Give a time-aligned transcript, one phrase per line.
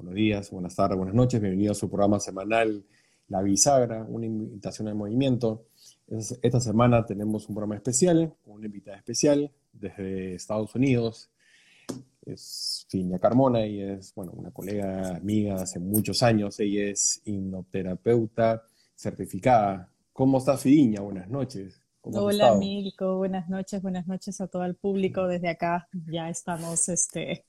[0.00, 1.42] buenos días, buenas tardes, buenas noches.
[1.42, 2.86] Bienvenido a su programa semanal
[3.28, 5.66] La Bisagra, una invitación al movimiento.
[6.08, 11.30] Esta semana tenemos un programa especial, con una invitada especial desde Estados Unidos.
[12.24, 16.58] Es Fiña Carmona y es, bueno, una colega amiga hace muchos años.
[16.60, 18.62] Ella es hipnoterapeuta
[18.94, 19.92] certificada.
[20.14, 21.02] ¿Cómo estás, Fiña?
[21.02, 21.82] Buenas noches.
[22.00, 23.18] Hola, Milko.
[23.18, 25.26] Buenas noches, buenas noches a todo el público.
[25.26, 27.44] Desde acá ya estamos, este,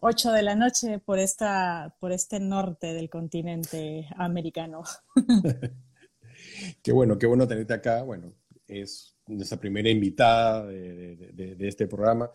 [0.00, 4.82] 8 de la noche por, esta, por este norte del continente americano.
[6.82, 8.02] qué bueno, qué bueno tenerte acá.
[8.02, 8.32] Bueno,
[8.66, 12.30] es nuestra primera invitada de, este programa.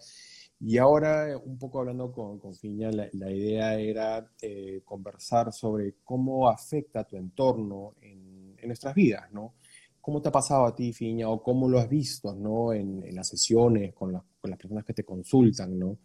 [0.59, 6.49] Y ahora, un poco hablando con, con Fiña, la, idea era eh, conversar sobre cómo
[6.49, 9.55] afecta tu entorno en, en, nuestras vidas, ¿no?
[9.99, 12.73] ¿Cómo te ha pasado a ti, Fiña, o cómo lo has visto, ¿no?
[12.73, 15.97] En, en las sesiones, con, con, las personas que te consultan, ¿no?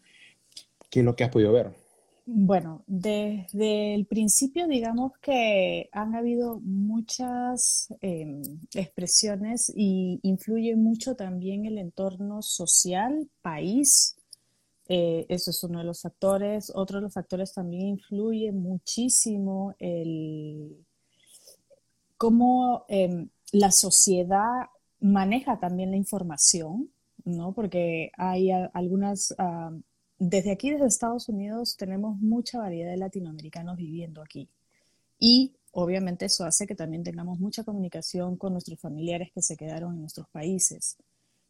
[0.91, 1.73] ¿Qué es lo que has podido ver?
[2.31, 8.43] Bueno, desde el principio digamos que han habido muchas em,
[8.75, 14.15] expresiones y influye mucho también el entorno social, país.
[14.89, 16.71] Eh, eso es uno de los factores.
[16.75, 20.85] Otro de los factores también influye muchísimo el
[22.19, 24.67] cómo em, la sociedad
[25.01, 26.91] maneja también la información,
[27.25, 27.55] ¿no?
[27.55, 29.35] Porque hay algunas
[30.19, 34.49] desde aquí, desde Estados Unidos, tenemos mucha variedad de latinoamericanos viviendo aquí.
[35.19, 39.95] Y obviamente eso hace que también tengamos mucha comunicación con nuestros familiares que se quedaron
[39.95, 40.97] en nuestros países.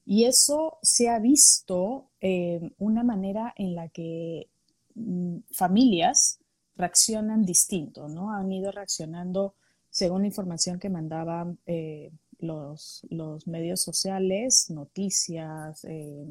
[0.05, 4.49] Y eso se ha visto eh, una manera en la que
[4.95, 6.39] mm, familias
[6.77, 8.33] reaccionan distinto, ¿no?
[8.33, 9.55] Han ido reaccionando
[9.91, 13.03] según la información que mandaban eh, los,
[13.47, 16.27] medios sociales, noticias, eh,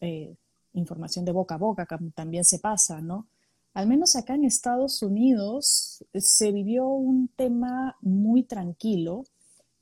[0.00, 0.34] eh
[0.74, 3.26] información de boca a boca, también se pasa, ¿no?
[3.72, 9.24] Al menos acá en Estados Unidos se vivió un tema muy tranquilo,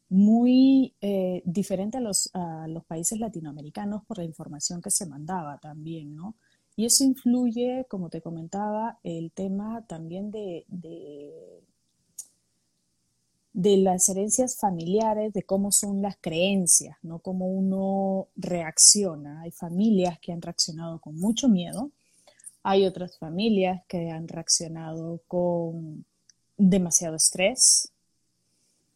[0.08, 2.30] muy eh, diferente a los,
[2.68, 6.36] los países latinoamericanos por la información que se mandaba también, ¿no?
[6.74, 10.64] Y eso influye, como te comentaba, el tema también de
[13.54, 19.42] las herencias familiares, de cómo son las creencias, no cómo uno reacciona.
[19.42, 21.90] Hay familias que han reaccionado con mucho miedo,
[22.62, 26.04] hay otras familias que han reaccionado con
[26.56, 27.92] demasiado estrés,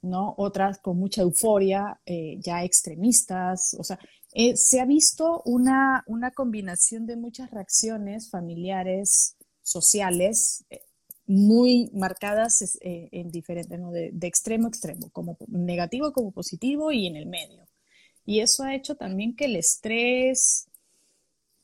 [0.02, 0.34] ¿no?
[0.38, 3.98] Otras con mucha euforia, eh, ya extremistas, o sea,
[4.32, 10.82] eh, se ha visto una, una combinación de muchas reacciones familiares, sociales, eh,
[11.26, 13.78] muy marcadas eh, en diferentes,
[14.12, 17.66] de, extremo a extremo, como negativo como positivo y en el medio.
[18.24, 20.68] Y eso ha hecho también que el estrés,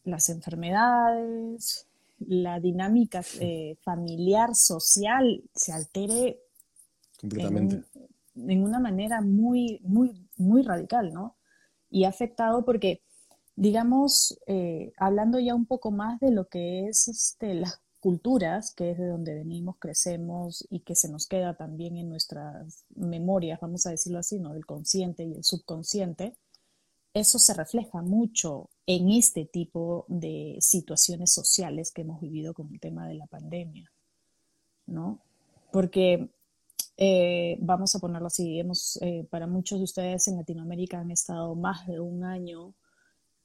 [0.05, 1.87] las enfermedades,
[2.19, 6.41] la dinámica eh, familiar, social, se altere
[7.21, 7.83] completamente.
[8.35, 11.37] En, una manera muy, muy, muy radical, ¿no?
[11.91, 13.03] Y ha afectado porque,
[13.57, 18.91] digamos, eh, hablando ya un poco más de lo que es este, las culturas, que
[18.91, 23.87] es de donde venimos, crecemos y que se nos queda también en nuestras memorias, vamos
[23.87, 24.53] a decirlo así, ¿no?
[24.55, 26.37] Del consciente y el subconsciente,
[27.15, 32.81] eso se refleja mucho en este tipo de situaciones sociales que hemos vivido con el
[32.81, 33.93] tema de la pandemia,
[34.87, 35.21] ¿no?
[35.71, 36.29] Porque,
[36.97, 41.55] eh, vamos a ponerlo así, hemos, eh, para muchos de ustedes en Latinoamérica han estado
[41.55, 42.75] más de un año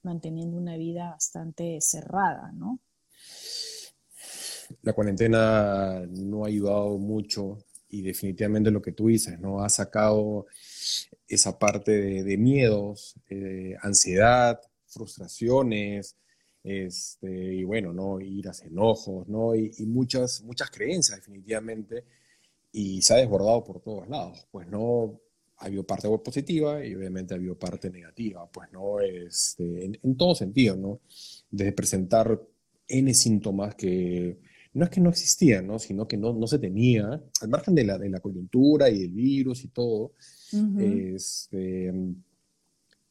[0.01, 2.79] manteniendo una vida bastante cerrada, ¿no?
[4.81, 7.57] La cuarentena no ha ayudado mucho
[7.89, 9.63] y definitivamente lo que tú dices, ¿no?
[9.63, 10.47] Ha sacado
[11.27, 16.15] esa parte de, miedos, eh, ansiedad, frustraciones,
[16.63, 18.19] este, y bueno, ¿no?
[18.19, 19.55] Iras, enojos, ¿no?
[19.55, 22.03] Y, muchas, muchas creencias definitivamente,
[22.71, 25.21] y se ha desbordado por todos lados, pues, ¿no?
[25.59, 28.99] Ha habido parte positiva y obviamente ha habido parte negativa, pues, ¿no?
[28.99, 30.99] Este, en, en todo sentido, ¿no?
[31.49, 32.39] Desde presentar
[32.87, 34.37] N síntomas que
[34.73, 35.79] no es que no existían, ¿no?
[35.79, 39.11] sino que no, no se tenía, al margen de la, de la coyuntura y el
[39.11, 40.13] virus y todo,
[40.79, 41.93] este,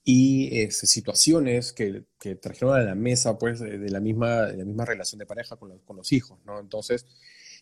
[0.05, 4.65] y este, situaciones que, que, trajeron a la mesa pues, de, la misma, de la
[4.65, 6.61] misma relación de pareja con, con los hijos, ¿no?
[6.61, 7.07] Entonces,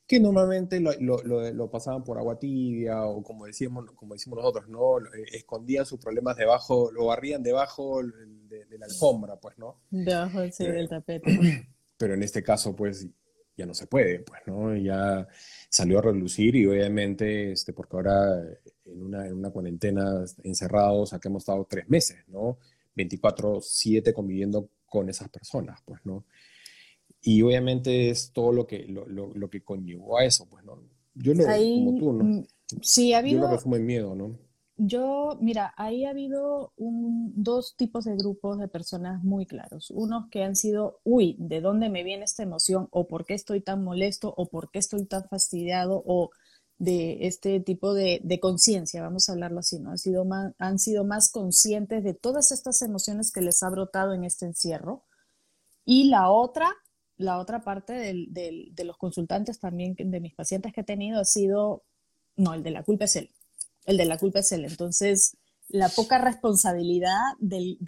[0.06, 4.68] que normalmente lo, lo, lo, pasaban por agua tibia o como decíamos, como decimos nosotros,
[4.68, 4.98] ¿no?
[4.98, 9.80] Eh, escondían sus problemas debajo, lo barrían debajo de, la alfombra, pues, ¿no?
[9.90, 11.68] Debajo sí, del tapete.
[11.96, 13.06] Pero en este caso, pues,
[13.56, 14.76] ya no se puede, pues, ¿no?
[14.76, 15.26] Ya
[15.68, 18.40] salió a relucir y obviamente, este, porque ahora
[18.84, 22.58] en una, en una cuarentena encerrados, aquí hemos estado tres meses, ¿no?
[22.96, 26.24] 24-7 conviviendo con esas personas, pues, ¿no?
[27.22, 30.78] Y obviamente es todo lo que, lo, lo, que conllevó a eso, pues, ¿no?
[31.14, 32.44] Yo lo, como tú, ¿no?
[32.82, 33.42] Sí, ha habido...
[33.42, 34.38] Yo lo resumo en miedo, ¿no?
[34.76, 39.90] Yo, mira, ahí ha habido un, dos tipos de grupos de personas muy claros.
[39.92, 42.88] Unos que han sido, uy, ¿de dónde me viene esta emoción?
[42.90, 44.34] ¿O por qué estoy tan molesto?
[44.36, 46.02] ¿O por qué estoy tan fastidiado?
[46.06, 46.30] ¿O
[46.78, 49.90] de este tipo de, conciencia, vamos a hablarlo así, ¿no?
[49.92, 54.12] Han sido, más, han sido más conscientes de todas estas emociones que les ha brotado
[54.12, 55.04] en este encierro.
[55.84, 56.68] Y la otra,
[57.16, 61.84] la otra parte de los consultantes también, de mis pacientes que he tenido, ha sido,
[62.36, 63.30] no, el de la culpa es él
[63.84, 64.64] el de la culpa es él.
[64.64, 65.36] Entonces,
[65.68, 67.78] la poca responsabilidad del,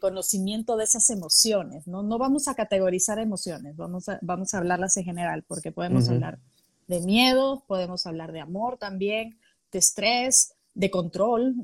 [0.00, 2.02] conocimiento de esas emociones, ¿no?
[2.02, 6.38] No vamos a categorizar emociones, vamos a, vamos a hablarlas en general, porque podemos hablar
[6.86, 9.38] de miedo, podemos hablar de amor también,
[9.72, 11.54] de estrés, de control.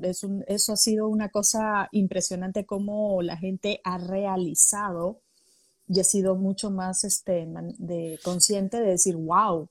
[0.47, 5.21] eso ha sido una cosa impresionante cómo la gente ha realizado
[5.87, 7.45] y ha sido mucho más este,
[7.77, 9.69] de, consciente de decir, wow,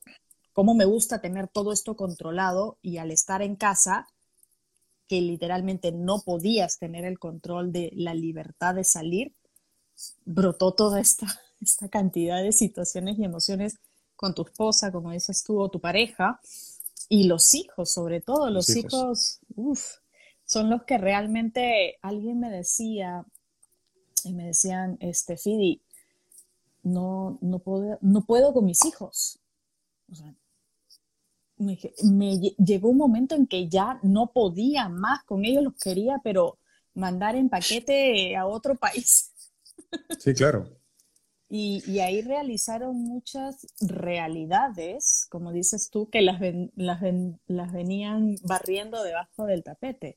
[0.53, 4.07] cómo me gusta tener todo esto controlado y al estar en casa,
[5.09, 9.35] que literalmente no podías tener el control de la libertad de salir,
[10.25, 11.27] brotó toda esta,
[11.61, 13.79] esta cantidad de situaciones y emociones
[14.17, 16.41] con tu esposa, como dices tú, o tu pareja,
[17.09, 19.41] y los hijos, sobre todo, los, hijos,
[20.45, 23.25] son los que realmente alguien me decía,
[24.23, 25.83] y me decían, este, Fidi,
[26.83, 29.41] no, no, puedo, no puedo con mis hijos.
[30.11, 30.35] O sea,
[31.61, 36.59] me, llegó un momento en que ya no podía más con ellos, los quería, pero
[36.95, 39.33] mandar en paquete a otro país.
[40.21, 40.69] Sí, claro.
[41.49, 46.41] Y, ahí realizaron muchas realidades, como dices tú, que las,
[46.77, 47.01] las,
[47.49, 50.17] las venían barriendo debajo del tapete.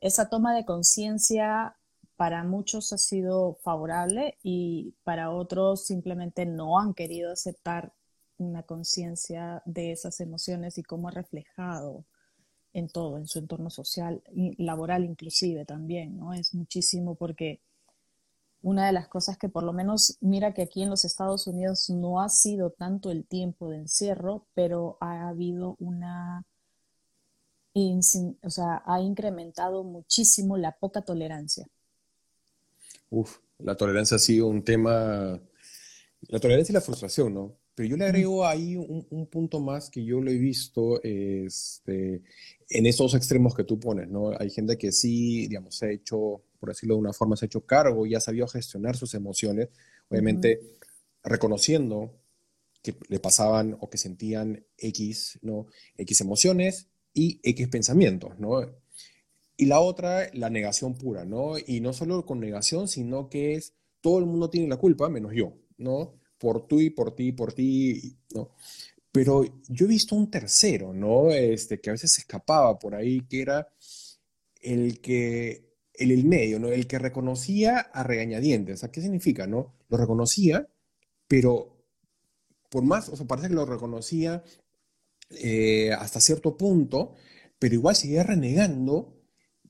[0.00, 1.76] Esa toma de conciencia
[2.16, 7.92] para muchos ha sido favorable y para otros simplemente no han querido aceptar
[8.42, 12.04] una conciencia de esas emociones y cómo ha reflejado
[12.72, 14.22] en todo, en su entorno social
[14.58, 16.32] laboral inclusive también, ¿no?
[16.32, 17.60] Es muchísimo porque
[18.62, 21.90] una de las cosas que por lo menos, mira que aquí en los Estados Unidos
[21.90, 26.46] no ha sido tanto el tiempo de encierro, pero ha habido una,
[27.74, 31.66] o sea, ha incrementado muchísimo la poca tolerancia.
[33.10, 35.40] Uf, la tolerancia ha sido un tema,
[36.28, 37.56] la tolerancia y la frustración, ¿no?
[37.74, 42.22] Pero yo le agrego ahí un, punto más que yo lo he visto este,
[42.68, 44.30] en esos extremos que tú pones, ¿no?
[44.38, 47.46] Hay gente que sí, digamos, se ha hecho, por decirlo de una forma, se ha
[47.46, 49.70] hecho cargo y ha sabido gestionar sus emociones,
[50.08, 50.60] obviamente
[51.24, 52.18] reconociendo
[52.82, 55.66] que le pasaban o que sentían X, ¿no?
[55.96, 58.60] X emociones y X pensamientos, ¿no?
[59.56, 61.54] Y la otra, la negación pura, ¿no?
[61.58, 65.32] Y no solo con negación, sino que es todo el mundo tiene la culpa, menos
[65.34, 66.20] yo, ¿no?
[66.42, 68.50] Por tú y por ti, por ti, ¿no?
[69.12, 71.30] Pero yo he visto un tercero, ¿no?
[71.30, 73.68] Este, que a veces se escapaba por ahí, que era
[74.60, 76.68] el que, el, el medio, ¿no?
[76.68, 78.82] El que reconocía a regañadientes.
[78.82, 79.72] O ¿qué significa, no?
[79.88, 80.68] Lo reconocía,
[81.28, 81.76] pero
[82.68, 84.42] por más, o sea, parece que lo reconocía
[85.30, 87.14] eh, hasta cierto punto,
[87.60, 89.14] pero igual seguía renegando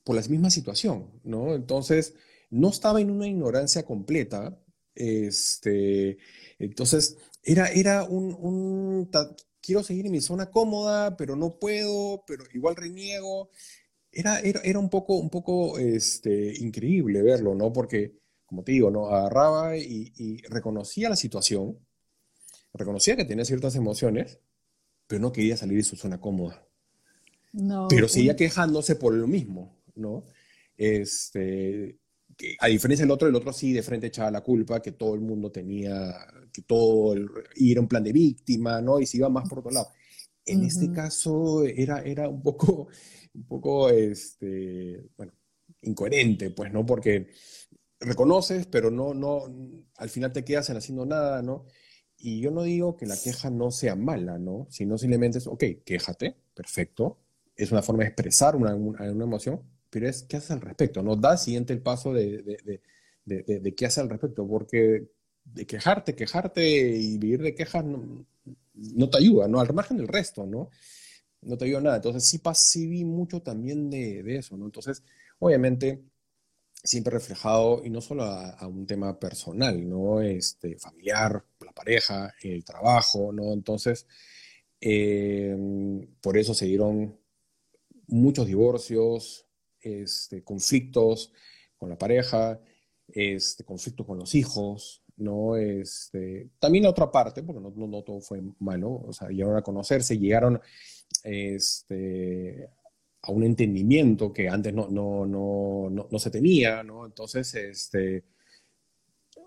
[0.03, 1.53] por la misma situación, ¿no?
[1.53, 2.15] Entonces,
[2.49, 4.59] no estaba en una ignorancia completa,
[4.95, 6.17] este,
[6.59, 9.09] entonces, era, era un,
[9.61, 13.49] quiero seguir en mi zona cómoda, pero no puedo, pero igual reniego.
[14.11, 17.73] Era, era, un poco, un poco este, increíble verlo, ¿no?
[17.73, 19.07] Porque, como te digo, ¿no?
[19.07, 21.79] Agarraba y, reconocía la situación,
[22.73, 24.39] reconocía que tenía ciertas emociones,
[25.07, 26.63] pero no quería salir de su zona cómoda.
[27.53, 30.25] No, pero seguía quejándose por lo mismo, ¿no?
[30.77, 31.97] Este,
[32.59, 35.21] a diferencia del otro, el otro sí de frente echaba la culpa, que todo el
[35.21, 36.13] mundo tenía,
[36.51, 38.99] que todo, el, y era un plan de víctima, ¿no?
[38.99, 39.89] Y se iba más por otro lado.
[40.45, 42.87] En este caso era, era un poco,
[43.33, 45.33] un poco, este, bueno,
[45.81, 46.85] incoherente, pues, ¿no?
[46.85, 47.27] Porque
[47.99, 49.45] reconoces, pero no, no,
[49.97, 51.65] al final te quedas en haciendo nada, ¿no?
[52.17, 54.67] Y yo no digo que la queja no sea mala, ¿no?
[54.69, 57.19] Sino simplemente es, ok, quéjate, perfecto.
[57.55, 59.61] Es una forma de expresar una, una, una emoción,
[59.93, 61.15] pero es qué haces al respecto, ¿no?
[61.15, 65.07] Da siguiente el paso de, de, de, qué haces al respecto, porque
[65.45, 68.25] de quejarte, quejarte y vivir de quejas no,
[68.73, 69.59] no, te ayuda, ¿no?
[69.59, 70.71] Al margen del resto, ¿no?
[71.43, 71.95] No te ayuda nada.
[71.97, 74.65] Entonces sí, sí vi mucho también de, eso, ¿no?
[74.65, 75.03] Entonces,
[75.37, 76.01] obviamente,
[76.83, 80.21] siempre reflejado, y no solo a, un tema personal, ¿no?
[80.21, 83.53] Este, familiar, la pareja, el trabajo, ¿no?
[83.53, 84.07] Entonces,
[84.81, 85.55] eh,
[86.19, 87.19] por eso se dieron
[88.07, 89.45] muchos divorcios,
[89.83, 91.31] este, conflictos
[91.77, 92.59] con la pareja,
[93.07, 95.55] este, conflictos con los hijos, ¿no?
[95.55, 99.61] Este, también la otra parte, porque no, no, todo fue malo, o sea, llegaron a
[99.61, 100.59] conocerse, llegaron
[101.23, 102.69] este,
[103.21, 107.05] a un entendimiento que antes no, no, no, no, se tenía, ¿no?
[107.05, 108.23] Entonces, este,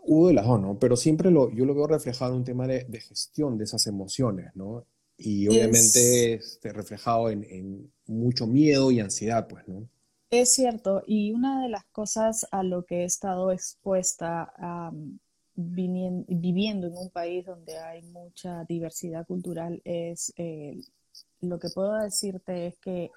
[0.04, 0.78] hubo de las dos, ¿no?
[0.78, 3.86] Pero siempre lo, yo lo veo reflejado en un tema de, de gestión de esas
[3.86, 4.86] emociones, ¿no?
[5.18, 9.88] Y obviamente este, reflejado en, en, mucho miedo y ansiedad, pues, ¿no?
[10.30, 14.52] Es cierto, y una de las cosas a lo que he estado expuesta
[15.54, 20.82] viviendo en un país donde hay mucha diversidad cultural es, eh,
[21.40, 23.10] lo que puedo decirte es que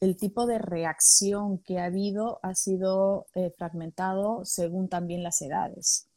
[0.00, 6.08] el tipo de reacción que ha habido ha sido eh, fragmentado según también las edades.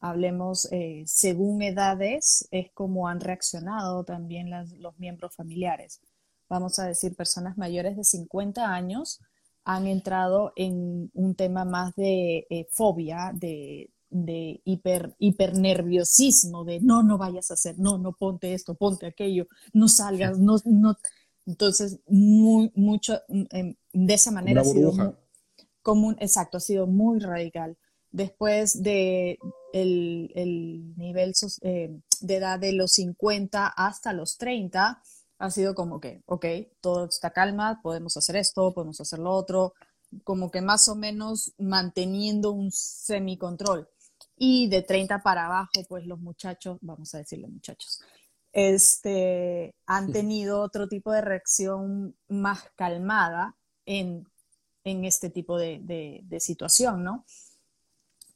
[0.00, 4.50] Hablemos, eh, según edades, es como han reaccionado también
[4.80, 6.00] los miembros familiares.
[6.48, 9.20] Vamos a decir, personas mayores de 50 años
[9.64, 17.02] han entrado en un tema más de eh, fobia, de, de hiper, hipernerviosismo, de no,
[17.02, 20.96] no vayas a hacer, no, no ponte esto, ponte aquello, no salgas, no, no,
[21.46, 25.16] entonces, muy, mucho, em, de esa manera ha sido
[25.82, 27.76] común, exacto, ha sido muy radical.
[28.12, 29.38] Después de
[29.72, 35.02] el, nivel eh, de edad de los 50 hasta los 30,
[35.40, 36.44] ha sido como que, ok,
[36.82, 39.72] todo está calma, podemos hacer esto, podemos hacer lo otro,
[40.22, 43.88] como que más o menos manteniendo un semicontrol.
[44.36, 48.02] Y de 30 para abajo, pues los muchachos, vamos a decirle muchachos,
[48.52, 53.56] este, han tenido otro tipo de reacción más calmada
[53.86, 54.26] en,
[54.84, 57.24] este tipo de, situación, ¿no?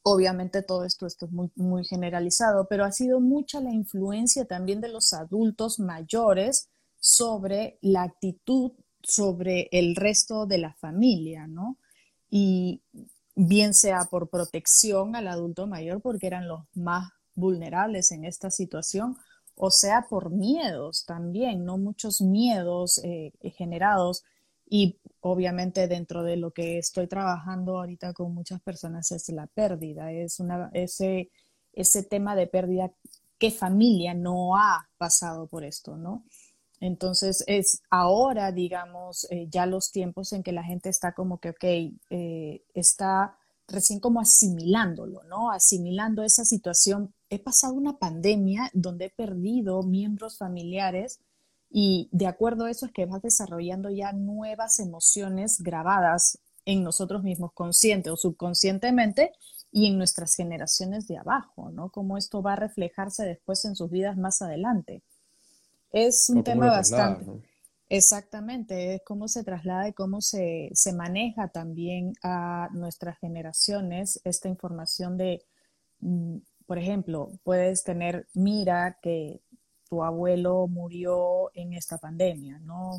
[0.03, 4.81] Obviamente todo esto, esto es muy, muy, generalizado, pero ha sido mucha la influencia también
[4.81, 6.71] de los adultos mayores
[7.05, 11.77] sobre la actitud sobre el resto de la familia, ¿no?
[12.31, 12.81] Y
[13.35, 19.19] bien sea por protección al adulto mayor, porque eran los más vulnerables en esta situación,
[19.55, 21.77] o sea por miedos también, ¿no?
[21.77, 24.25] Muchos miedos eh, generados
[24.67, 30.11] y obviamente dentro de lo que estoy trabajando ahorita con muchas personas es la pérdida,
[30.11, 31.31] es una, ese,
[31.75, 32.91] ese tema de pérdida,
[33.39, 36.25] ¿qué familia no ha pasado por esto, no?
[36.81, 41.51] Entonces es ahora, digamos, eh, ya los tiempos en que la gente está como que,
[41.51, 41.65] ok,
[42.11, 45.51] eh, está recién como asimilándolo, ¿no?
[45.51, 47.15] Asimilando esa situación.
[47.31, 51.21] He pasado una pandemia donde he perdido miembros familiares
[51.71, 57.23] y de acuerdo a eso es que vas desarrollando ya nuevas emociones grabadas en nosotros
[57.23, 59.33] mismos, consciente o subconscientemente,
[59.75, 61.91] y en nuestras generaciones de abajo, ¿no?
[61.91, 65.03] Cómo esto va a reflejarse después en sus vidas más adelante.
[65.95, 67.25] Es un tema bastante...
[67.89, 75.17] Exactamente, es cómo se traslada y cómo se, maneja también a nuestras generaciones esta información
[75.17, 75.45] de,
[76.01, 79.41] mm, por ejemplo, puedes tener, mira que
[79.89, 82.97] tu abuelo murió en esta pandemia, ¿no?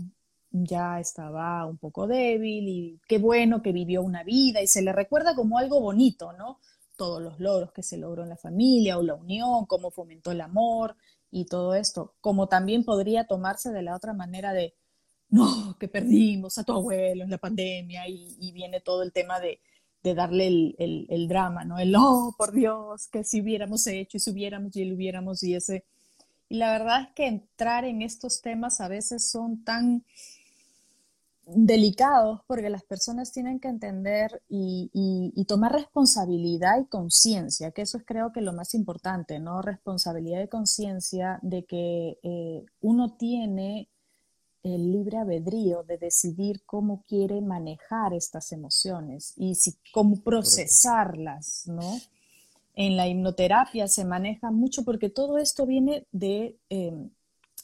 [0.52, 4.94] Ya estaba un poco débil y qué bueno que vivió una vida y se le
[4.94, 6.60] recuerda como algo bonito, ¿no?
[6.96, 10.40] Todos los logros que se logró en la familia o la unión, cómo fomentó el
[10.40, 10.96] amor
[11.36, 14.74] y todo esto, como también podría tomarse de la otra manera de,
[15.28, 19.60] no, que perdimos a tu abuelo en la pandemia y, viene todo el tema de,
[20.02, 21.78] darle el, drama, ¿no?
[21.78, 25.56] El, oh, por Dios, que si hubiéramos hecho y si hubiéramos y lo hubiéramos y
[25.56, 25.84] ese...
[26.48, 30.06] Y la verdad es que entrar en estos temas a veces son tan
[31.46, 38.04] delicados porque las personas tienen que entender y, tomar responsabilidad y conciencia, que eso es
[38.04, 39.62] creo que lo más importante, ¿no?
[39.62, 43.90] Responsabilidad y conciencia de que eh, uno tiene
[44.64, 52.00] el libre albedrío de decidir cómo quiere manejar estas emociones y si, cómo procesarlas, ¿no?
[52.74, 57.12] En la hipnoterapia se maneja mucho porque todo esto viene de em,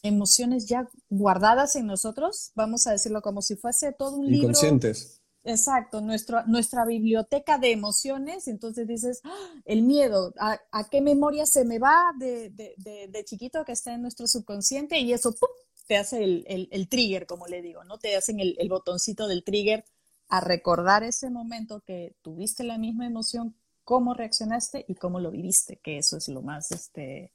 [0.04, 4.50] emociones ya guardadas en nosotros, vamos a decirlo como si fuese todo un libro.
[4.50, 5.22] Inconscientes.
[5.44, 9.50] Exacto, nuestro, nuestra biblioteca de emociones, entonces dices, ¡Ah!
[9.66, 10.60] el miedo, ¿a,
[10.92, 15.00] qué memoria se me va de, de, de, chiquito que está en nuestro subconsciente?
[15.00, 15.50] Y eso ¡pum!
[15.88, 17.98] te hace el, trigger, como le digo, ¿no?
[17.98, 19.84] Te hacen el, botoncito del trigger
[20.30, 25.82] a recordar ese momento que tuviste la misma emoción, cómo reaccionaste y cómo lo viviste,
[25.84, 27.34] que eso es lo más este,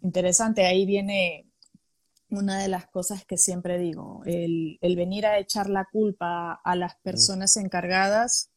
[0.00, 0.64] interesante.
[0.64, 1.47] Ahí viene
[2.30, 6.96] una de las cosas que siempre digo, el, venir a echar la culpa a las
[6.96, 8.50] personas encargadas.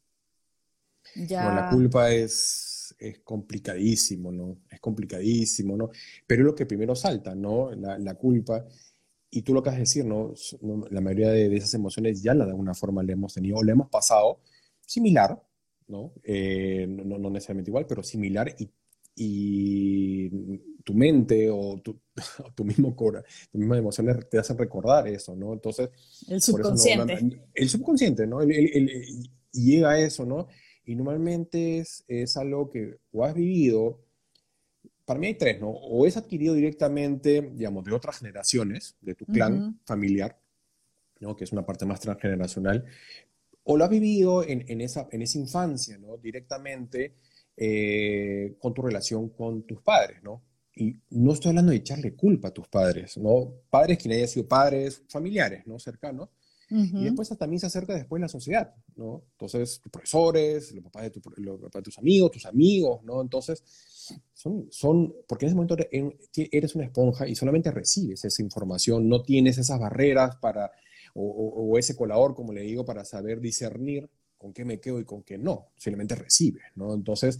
[1.15, 1.53] Ya...
[1.53, 4.57] la culpa es, es complicadísimo, ¿no?
[4.69, 5.89] Es complicadísimo, ¿no?
[6.27, 7.71] Pero es lo que primero salta, ¿no?
[7.71, 8.65] La, la culpa.
[9.29, 10.33] Y tú lo que has de decir, ¿no?
[10.89, 13.71] La mayoría de, esas emociones ya la de alguna forma le hemos tenido o le
[13.71, 14.41] hemos pasado
[14.85, 15.41] similar,
[15.87, 16.13] ¿no?
[16.23, 18.69] Eh, no, no, necesariamente igual, pero similar y
[19.15, 20.29] y
[20.83, 21.99] tu mente o tu,
[22.55, 25.53] tu mismo cora, tus mismas emociones te hacen recordar eso, ¿no?
[25.53, 25.89] Entonces,
[26.27, 27.41] el subconsciente.
[27.53, 28.39] el subconsciente, ¿no?
[29.51, 30.47] llega a eso, ¿no?
[30.85, 34.01] Y normalmente es, es algo que o has vivido,
[35.05, 35.69] para mí hay tres, ¿no?
[35.69, 40.39] O es adquirido directamente, digamos, de otras generaciones, de tu clan familiar,
[41.19, 41.35] ¿no?
[41.35, 42.85] Que es una parte más transgeneracional,
[43.63, 46.17] o lo has vivido en, en, esa, en esa infancia, ¿no?
[46.17, 47.15] Directamente
[47.57, 50.41] eh, con tu relación con tus padres, ¿no?
[50.75, 53.53] Y no estoy hablando de echarle culpa a tus padres, ¿no?
[53.69, 55.79] Padres quien haya sido padres, familiares, ¿no?
[55.79, 56.29] Cercanos.
[56.73, 59.23] Y después también se acerca después la sociedad, ¿no?
[59.33, 63.21] Entonces, tus profesores, los papás de, de tus amigos, tus amigos, ¿no?
[63.21, 63.61] Entonces,
[64.33, 65.75] son, son, porque en ese momento
[66.33, 70.71] eres una esponja y solamente recibes esa información, no tienes esas barreras para,
[71.13, 75.03] o, o ese colador, como le digo, para saber discernir con qué me quedo y
[75.03, 76.93] con qué no, simplemente recibe, ¿no?
[76.93, 77.37] Entonces,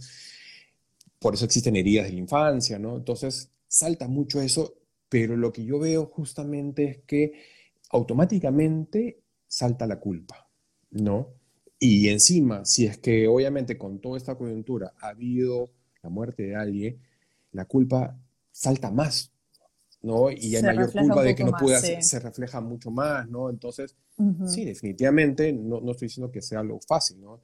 [1.22, 2.96] por eso existen heridas de la infancia, ¿no?
[2.96, 4.74] Entonces, salta mucho eso,
[5.08, 7.32] pero lo que yo veo justamente es que
[7.90, 10.50] automáticamente salta la culpa,
[10.90, 11.28] ¿no?
[11.78, 15.70] Y encima, si es que obviamente con toda esta coyuntura ha habido
[16.02, 17.00] la muerte de alguien,
[17.52, 18.18] la culpa
[18.50, 19.32] salta más,
[20.02, 20.30] ¿no?
[20.30, 23.50] Y hay mayor culpa de que no pueda, se refleja mucho más, ¿no?
[23.50, 23.96] Entonces,
[24.46, 27.40] sí, definitivamente, no, no, estoy diciendo que sea algo fácil, ¿no?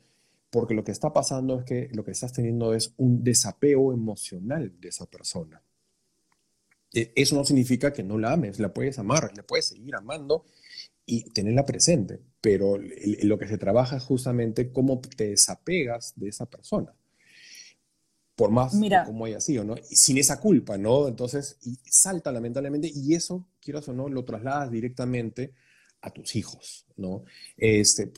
[0.50, 4.72] Porque lo que está pasando es que lo que estás teniendo es un desapego emocional
[4.80, 5.62] de esa persona.
[6.92, 10.46] E, eso no significa que no la ames, la puedes amar, la puedes seguir amando
[11.04, 12.78] y tenerla presente, pero
[13.22, 16.94] lo que se trabaja es justamente cómo te desapegas de esa persona
[18.38, 18.72] por más
[19.04, 19.74] como haya sido, ¿no?
[19.82, 21.08] sin esa culpa, ¿no?
[21.08, 25.54] Entonces, y salta lamentablemente, y eso, quieras o no, lo trasladas directamente
[26.02, 27.24] a tus hijos, ¿no?
[27.56, 28.12] Este,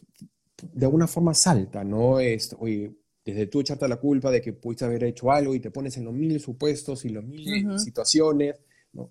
[0.72, 2.12] de alguna forma salta, ¿no?
[2.58, 5.96] Oye, desde tú echarte la culpa de que pudiste haber hecho algo y te pones
[5.96, 8.56] en los mil supuestos y los mil situaciones,
[8.92, 9.10] ¿no?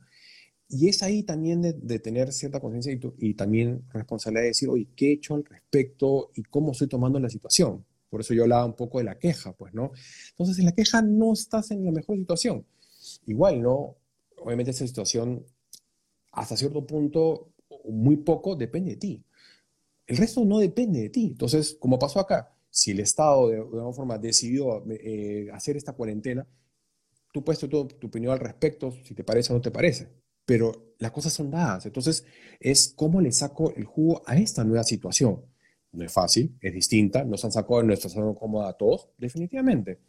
[0.72, 4.88] Y es ahí también de, tener cierta conciencia y, y, también responsabilidad de decir, oye,
[4.96, 7.84] ¿qué he hecho al respecto y cómo estoy tomando la situación?
[8.10, 9.92] Por eso yo hablaba un poco de la queja, pues, ¿no?
[10.32, 12.66] Entonces, en la queja no estás en la mejor situación.
[13.26, 13.96] Igual, ¿no?
[14.38, 15.46] Obviamente esa situación,
[16.32, 17.50] hasta cierto punto,
[17.86, 19.24] muy poco, depende de ti.
[20.10, 21.28] El resto no depende de ti.
[21.28, 26.48] Entonces, como pasó acá, si el Estado de, alguna forma decidió eh, hacer esta cuarentena,
[27.32, 30.10] tú puedes tu, tu, opinión al respecto, si te parece o no te parece,
[30.48, 31.86] pero las cosas son dadas.
[31.86, 32.26] Entonces,
[32.60, 35.46] es cómo le saco el jugo a esta nueva situación.
[35.92, 40.00] No es fácil, es distinta, nos han sacado de nuestra zona cómoda a todos, definitivamente.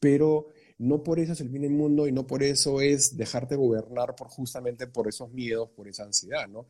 [0.00, 3.54] Pero no por eso es el fin del mundo y no por eso es dejarte
[3.54, 6.66] gobernar por justamente por esos miedos, por esa ansiedad, ¿no?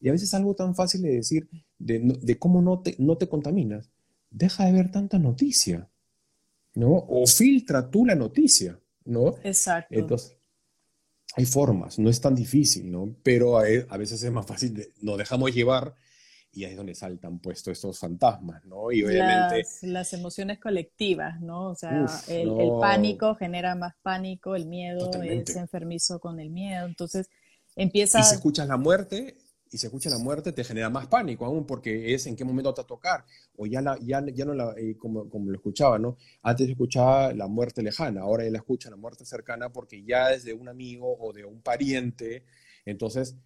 [0.00, 3.90] Y a veces algo tan fácil de decir de, cómo no te, no te contaminas.
[4.30, 5.88] Deja de ver tanta noticia,
[6.74, 6.92] ¿no?
[7.08, 9.36] O filtra tú la noticia, ¿no?
[9.42, 9.94] Exacto.
[9.94, 10.36] Entonces,
[11.36, 13.14] hay formas, no es tan difícil, ¿no?
[13.22, 15.94] Pero a, a veces es más fácil, de, nos dejamos llevar
[16.56, 18.90] y ahí es donde saltan puestos estos fantasmas, ¿no?
[18.90, 19.62] Y obviamente...
[19.82, 21.68] Las, emociones colectivas, ¿no?
[21.68, 27.28] O sea, el, pánico genera más pánico, el miedo es enfermizo con el miedo, entonces
[27.76, 28.20] empieza...
[28.20, 29.36] Y si escuchas la muerte,
[29.70, 32.72] y si escuchas la muerte te genera más pánico aún porque es en qué momento
[32.72, 33.24] te va a tocar,
[33.56, 36.16] o ya, la, ya, ya no la, eh, como, como lo escuchaba, ¿no?
[36.42, 40.54] Antes escuchaba la muerte lejana, ahora él escucha la muerte cercana porque ya es de
[40.54, 42.44] un amigo o de un pariente,
[42.84, 43.36] entonces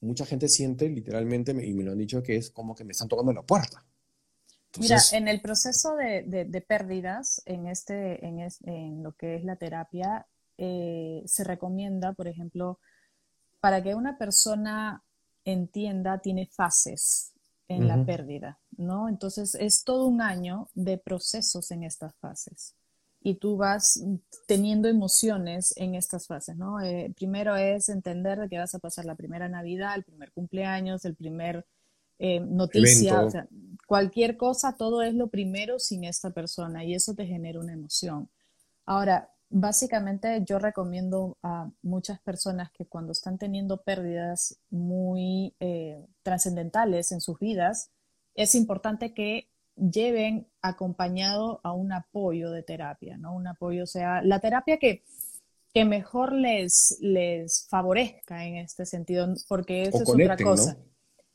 [0.00, 3.08] mucha gente siente literalmente, y me lo han dicho, que es como que me están
[3.08, 3.84] tocando la puerta.
[4.78, 9.56] Mira, en el proceso de, de, pérdidas, en, este, en, en, lo que es la
[9.56, 10.26] terapia,
[10.56, 12.78] eh, se recomienda, por ejemplo,
[13.60, 15.02] para que una persona
[15.44, 17.32] entienda, tiene fases
[17.68, 19.08] en la pérdida, ¿no?
[19.08, 22.74] Entonces, es todo un año de procesos en estas fases
[23.22, 24.02] y tú vas
[24.46, 26.80] teniendo emociones en estas fases, ¿no?
[26.80, 31.14] Eh, primero es entender que vas a pasar la primera Navidad, el primer cumpleaños, el
[31.14, 31.64] primer
[32.18, 33.46] eh, noticia, o sea,
[33.86, 38.28] cualquier cosa, todo es lo primero sin esta persona y eso te genera una emoción.
[38.84, 47.12] Ahora, básicamente yo recomiendo a muchas personas que cuando están teniendo pérdidas muy eh, trascendentales
[47.12, 47.90] en sus vidas,
[48.34, 53.34] es importante que lleven acompañado a un apoyo de terapia, ¿no?
[53.34, 55.04] Un apoyo, o sea, la terapia que,
[55.72, 60.76] que mejor les, les favorezca en este sentido, porque eso es otra cosa.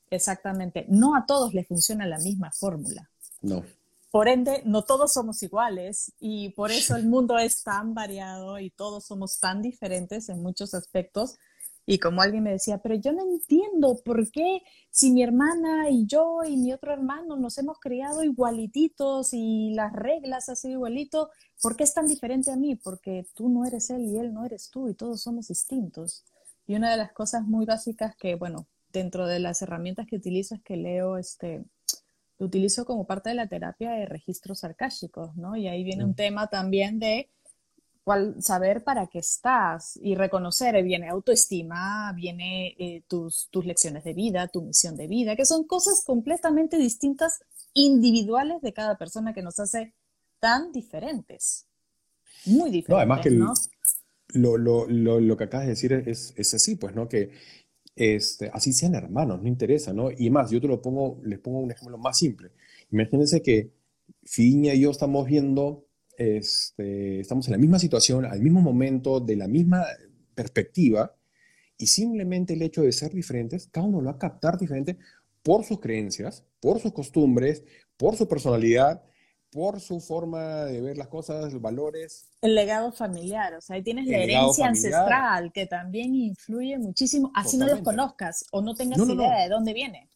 [0.10, 0.86] Exactamente.
[0.90, 3.10] No a todos les funciona la misma fórmula.
[3.42, 3.64] No.
[4.12, 8.70] Por ende, no todos somos iguales y por eso el mundo es tan variado y
[8.72, 11.38] todos somos tan diferentes en muchos aspectos
[11.88, 16.06] Y como alguien me decía, pero yo no entiendo por qué si mi hermana y
[16.06, 21.30] yo y mi otro hermano nos hemos criado igualititos y las reglas han sido igualito,
[21.62, 22.76] ¿por qué es tan diferente a mí?
[22.76, 26.26] Porque tú no eres él y él no eres tú y todos somos distintos.
[26.68, 30.56] Y una de las cosas muy básicas que, bueno, dentro de las herramientas que utilizo
[30.56, 31.64] es que leo, este,
[32.40, 35.56] lo utilizo como parte de la terapia de registros sarcásticos, ¿no?
[35.56, 37.30] Y ahí viene un tema también de
[38.40, 44.14] saber para qué estás y reconocer, eh, viene autoestima, viene eh, tus, tus lecciones de
[44.14, 47.42] vida, tu misión de vida, que son cosas completamente distintas,
[47.74, 49.94] individuales de cada persona que nos hace
[50.40, 51.68] tan diferentes.
[52.46, 52.90] Muy diferentes.
[52.90, 56.96] No, además que lo, lo, lo, lo, que acabas de decir es, es así, pues,
[56.96, 57.10] ¿no?
[57.10, 57.32] Que
[57.98, 60.10] este, así sean hermanos, no interesa, ¿no?
[60.16, 62.52] Y más, yo te lo pongo, les pongo un ejemplo más simple.
[62.92, 63.72] Imagínense que
[64.24, 69.36] Fiña y yo estamos viendo este, estamos en la misma situación, al mismo momento, de
[69.36, 69.86] la misma
[70.34, 71.16] perspectiva,
[71.78, 74.98] y simplemente el hecho de ser diferentes, cada uno lo va a captar diferente
[75.44, 77.64] por sus creencias, por sus costumbres,
[77.98, 79.04] por su personalidad,
[79.52, 82.30] por su forma de ver las cosas, los valores.
[82.42, 87.58] El legado familiar, o sea, ahí tienes la herencia ancestral que también influye muchísimo, así
[87.58, 90.10] no los conozcas o no tengas idea de dónde viene.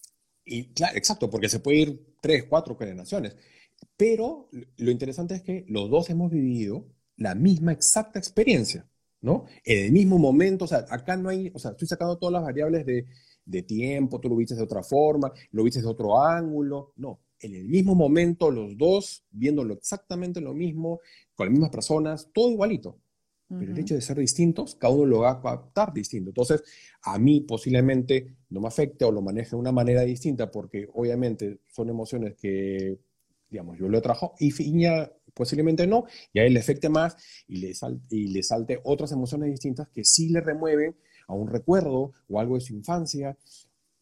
[0.44, 3.36] Y claro, exacto, porque se puede ir tres, cuatro generaciones.
[3.98, 6.86] Pero lo interesante es que los dos hemos vivido
[7.18, 8.88] la misma exacta experiencia,
[9.22, 9.46] ¿no?
[9.64, 12.44] En el mismo momento, o sea, acá no hay, o sea, estoy sacando todas las
[12.44, 13.06] variables de,
[13.46, 17.56] de tiempo, tú lo viste de otra forma, lo viste de otro ángulo, no, en
[17.56, 21.00] el mismo momento, los dos viéndolo exactamente lo mismo,
[21.36, 22.98] con las mismas personas, todo igualito.
[23.50, 26.30] Pero el hecho de ser distintos, cada uno lo va a captar distinto.
[26.30, 26.64] Entonces,
[27.02, 31.60] a mí posiblemente no me afecte o lo maneje de una manera distinta, porque obviamente
[31.68, 32.98] son emociones que
[33.52, 37.58] digamos, yo lo trajo y Fiña posiblemente no, y a él le afecte más y
[37.58, 37.74] le,
[38.10, 40.96] y le salte otras emociones distintas que sí le remueven
[41.28, 43.38] a un recuerdo o algo de su infancia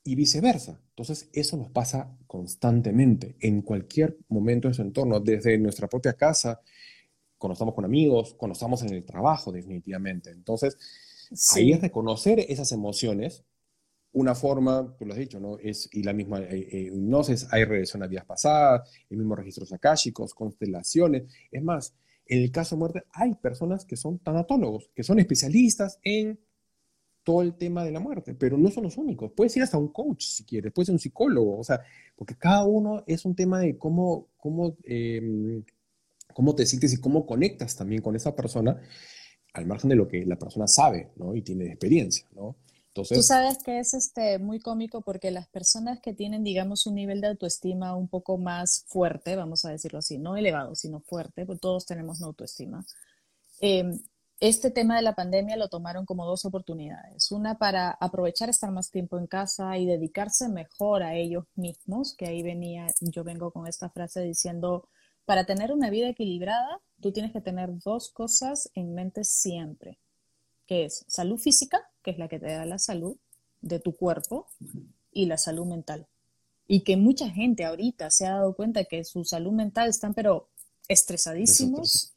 [0.10, 0.82] y viceversa.
[0.89, 6.60] Entonces, eso nos pasa constantemente en cualquier momento de su entorno, desde nuestra propia casa,
[7.38, 10.32] cuando estamos con amigos, cuando estamos en el trabajo, definitivamente.
[10.32, 10.78] Entonces,
[11.56, 13.43] ahí es reconocer esas emociones
[14.12, 15.60] una forma, tú lo has dicho, ¿no?
[15.60, 19.72] Es, y la misma eh, eh, hipnosis, hay regresión a vidas pasadas, el mismo registros
[19.72, 21.32] akáshicos, constelaciones.
[21.52, 21.93] Es más,
[22.26, 26.39] en el caso de muerte hay personas que son tanatólogos, que son especialistas en
[27.29, 29.31] todo el tema de la muerte, pero no son los únicos.
[29.35, 31.79] Puedes ir hasta un coach si quieres, puedes ser un psicólogo, o sea,
[32.15, 35.63] porque cada uno es un tema de cómo, cómo, em,
[36.33, 38.81] cómo te sientes y cómo conectas también con esa persona,
[39.53, 41.35] al margen de lo que la persona sabe, ¿no?
[41.35, 42.55] Y tiene experiencia, ¿no?
[42.93, 47.21] Tú sabes que es este, muy cómico porque las personas que tienen, digamos, un nivel
[47.21, 51.59] de autoestima un poco más fuerte, vamos a decirlo así, no elevado, sino fuerte, porque
[51.59, 52.83] todos tenemos una autoestima,
[53.61, 53.99] em,
[54.39, 57.32] este tema de la pandemia lo tomaron como dos oportunidades.
[57.32, 62.28] Una para aprovechar estar más tiempo en casa y dedicarse mejor a ellos mismos, que
[62.28, 64.88] ahí venía, yo vengo con esta frase diciendo,
[65.25, 69.99] para tener una vida equilibrada, tú tienes que tener dos cosas en mente siempre,
[70.65, 73.17] que es salud física que es la que te da la salud
[73.62, 74.47] de tu cuerpo
[75.12, 76.08] y la salud mental.
[76.67, 80.49] Y que mucha gente ahorita se ha dado cuenta que su salud mental están pero
[80.88, 82.15] estresadísimos,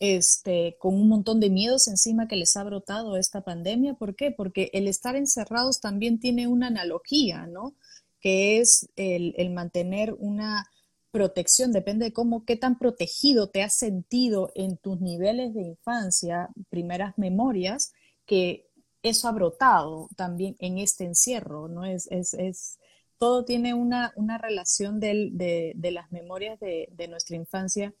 [0.00, 3.94] este, con un montón de miedos encima que les ha brotado esta pandemia.
[3.94, 4.32] ¿Por qué?
[4.32, 7.74] Porque el estar encerrados también tiene una analogía, ¿no?
[8.18, 10.66] Que es el, mantener una
[11.10, 16.48] protección, depende de cómo, qué tan protegido te has sentido en tus niveles de infancia,
[16.70, 17.92] primeras memorias,
[18.26, 18.68] que
[19.02, 21.84] eso ha brotado también en este encierro, ¿no?
[21.84, 22.78] Es, es, es
[23.20, 25.28] todo tiene una, una relación de,
[25.74, 27.92] de, las memorias de, nuestra infancia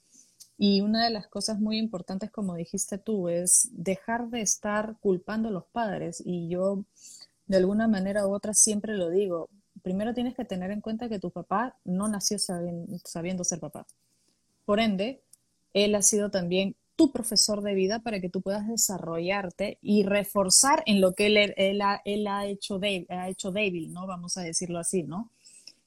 [0.62, 5.48] y una de las cosas muy importantes, como dijiste tú, es dejar de estar culpando
[5.48, 6.84] a los padres y yo
[7.46, 9.48] de alguna manera u otra siempre lo digo,
[9.82, 13.86] primero tienes que tener en cuenta que tu papá no nació sabiendo, ser papá.
[14.66, 15.22] Por ende,
[15.72, 20.82] él ha sido también tu profesor de vida para que tú puedas desarrollarte y reforzar
[20.84, 24.06] en lo que él, ha hecho débil, ¿no?
[24.06, 25.30] Vamos a decirlo así, ¿no?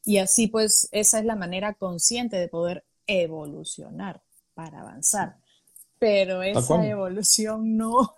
[0.03, 5.37] Y así pues esa es la manera consciente de poder evolucionar para avanzar.
[5.99, 8.15] Pero esa evolución no,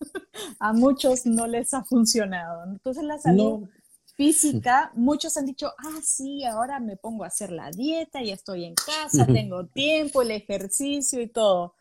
[0.58, 2.64] a muchos no les ha funcionado.
[2.64, 3.68] Entonces la salud
[4.16, 8.64] física, muchos han dicho, ah, sí, ahora me pongo a hacer la dieta, y estoy
[8.64, 11.74] en casa, tengo tiempo, el ejercicio y todo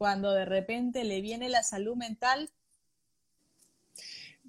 [0.00, 2.48] cuando de repente le viene la salud mental.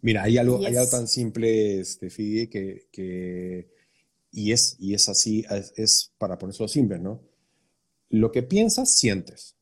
[0.01, 3.67] Mira, hay algo, hay algo tan simple, este, Fide, que,
[4.31, 5.45] y, es, y es así,
[5.75, 7.19] es, para ponerlo simple, ¿no?
[8.11, 9.55] Lo que piensas, sientes.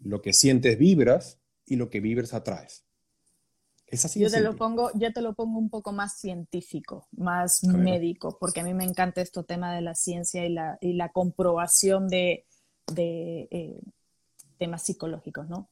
[0.00, 2.84] Lo que sientes, vibras, y lo que vibras, atraes.
[3.86, 7.64] Es así yo te lo pongo, yo te lo pongo un poco más científico, más
[7.64, 11.10] médico, porque a mí me encanta este tema de la ciencia y la, y la
[11.10, 12.44] comprobación de,
[12.92, 13.80] de eh,
[14.58, 15.70] temas psicológicos, ¿no?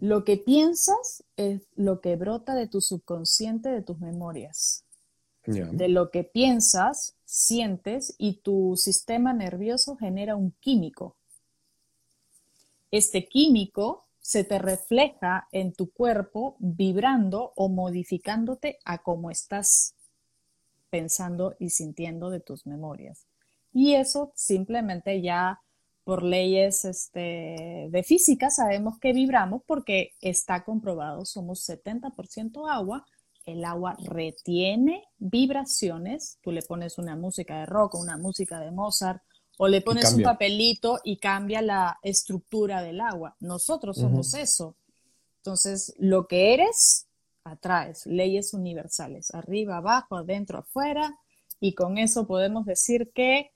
[0.00, 4.84] Lo que piensas es lo que brota de tu subconsciente, de tus memorias.
[5.46, 11.16] De lo que piensas, sientes y tu sistema nervioso genera un químico.
[12.90, 19.94] Este químico se te refleja en tu cuerpo vibrando o modificándote a cómo estás
[20.90, 23.26] pensando y sintiendo de tus memorias.
[23.72, 25.60] Y eso simplemente ya
[26.04, 33.04] por leyes este, de física sabemos que vibramos porque está comprobado, somos 70% agua,
[33.44, 39.22] el agua retiene vibraciones, tú le pones una música de rock una música de Mozart
[39.58, 43.36] o le pones un papelito y cambia la estructura del agua.
[43.40, 44.76] Nosotros somos eso.
[45.38, 47.06] Entonces, lo que eres,
[47.44, 51.18] atraes, leyes universales, arriba, abajo, adentro, afuera,
[51.60, 53.50] y con eso podemos decir que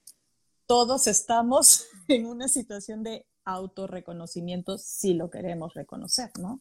[0.66, 6.60] todos estamos en una situación de autorreconocimiento si lo queremos reconocer, ¿no?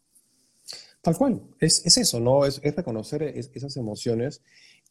[1.01, 2.45] Tal cual, es, eso, ¿no?
[2.45, 4.41] Es, reconocer esas emociones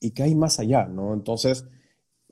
[0.00, 1.14] y que hay más allá, ¿no?
[1.14, 1.64] Entonces,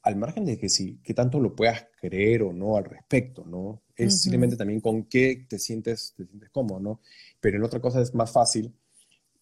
[0.02, 3.82] al margen de que sí, que tanto lo puedas creer o no al respecto, ¿no?
[3.96, 7.00] Es simplemente también con qué te sientes, te sientes cómodo, ¿no?
[7.40, 8.72] Pero en otra cosa es más fácil,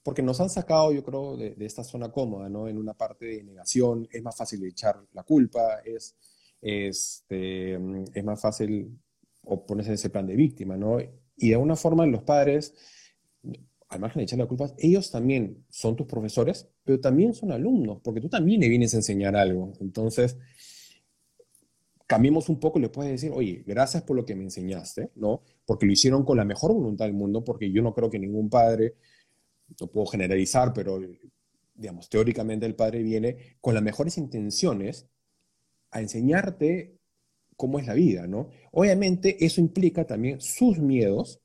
[0.02, 2.68] porque nos han sacado, yo creo, de, de esta zona cómoda, ¿no?
[2.68, 6.16] En una parte de negación, es más fácil echar la culpa, es
[6.60, 8.98] este, es más fácil
[9.66, 10.98] ponerse en ese plan de víctima, ¿no?
[11.36, 12.74] Y de alguna forma los padres,
[13.96, 18.00] al margen de echarle la culpa, ellos también son tus profesores, pero también son alumnos,
[18.02, 19.72] porque tú también le vienes a enseñar algo.
[19.80, 20.38] Entonces,
[22.06, 25.42] cambiemos un poco le puedes decir, oye, gracias por lo que me enseñaste, ¿no?
[25.64, 28.48] Porque lo hicieron con la mejor voluntad del mundo, porque yo no creo que ningún
[28.48, 28.94] padre,
[29.80, 31.00] no puedo generalizar, pero
[31.74, 35.08] digamos, teóricamente el padre viene con las mejores intenciones
[35.90, 36.96] a enseñarte
[37.56, 38.50] cómo es la vida, ¿no?
[38.70, 41.40] Obviamente eso implica también sus miedos,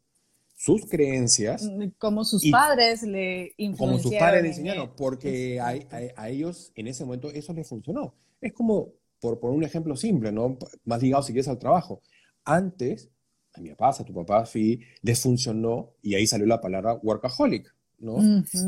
[0.61, 1.63] sus creencias.
[1.63, 3.77] Mm, como sus padres le influenciaron.
[3.77, 8.13] Como sus padres le enseñaron, porque a, ellos en ese momento eso les funcionó.
[8.39, 10.59] Es como, por, por un ejemplo simple, ¿no?
[10.85, 12.03] Más ligado si quieres al trabajo.
[12.45, 13.09] Antes,
[13.55, 17.75] a mi papá, a tu papá, sí, les funcionó, y ahí salió la palabra workaholic,
[17.97, 18.17] ¿no?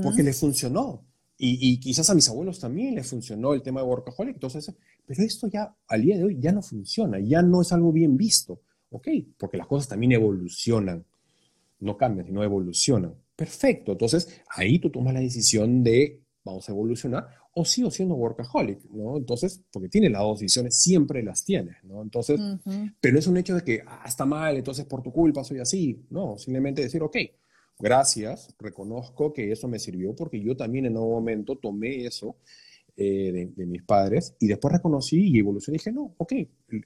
[0.01, 1.05] Porque les funcionó.
[1.37, 4.35] Y, quizás a mis abuelos también les funcionó el tema de workaholic.
[4.35, 4.73] Entonces,
[5.05, 8.17] pero esto ya al día de hoy ya no funciona, ya no es algo bien
[8.17, 8.61] visto.
[8.89, 9.09] ¿Ok?
[9.37, 11.05] Porque las cosas también evolucionan.
[11.83, 13.15] No cambian, sino evolucionan.
[13.35, 13.93] Perfecto.
[13.93, 19.17] Entonces, ahí tú tomas la decisión de vamos a evolucionar o sigo siendo workaholic, ¿no?
[19.17, 22.01] Entonces, porque tiene las dos decisiones, siempre las tienes, ¿no?
[22.01, 22.39] Entonces,
[22.99, 25.59] pero no es un hecho de que, ah, está mal, entonces por tu culpa soy
[25.59, 26.03] así.
[26.09, 27.17] No, simplemente decir, ok,
[27.79, 32.37] gracias, reconozco que eso me sirvió porque yo también en un momento tomé eso
[32.95, 36.33] eh, de, mis padres y después reconocí y evolucioné y dije, no, ok,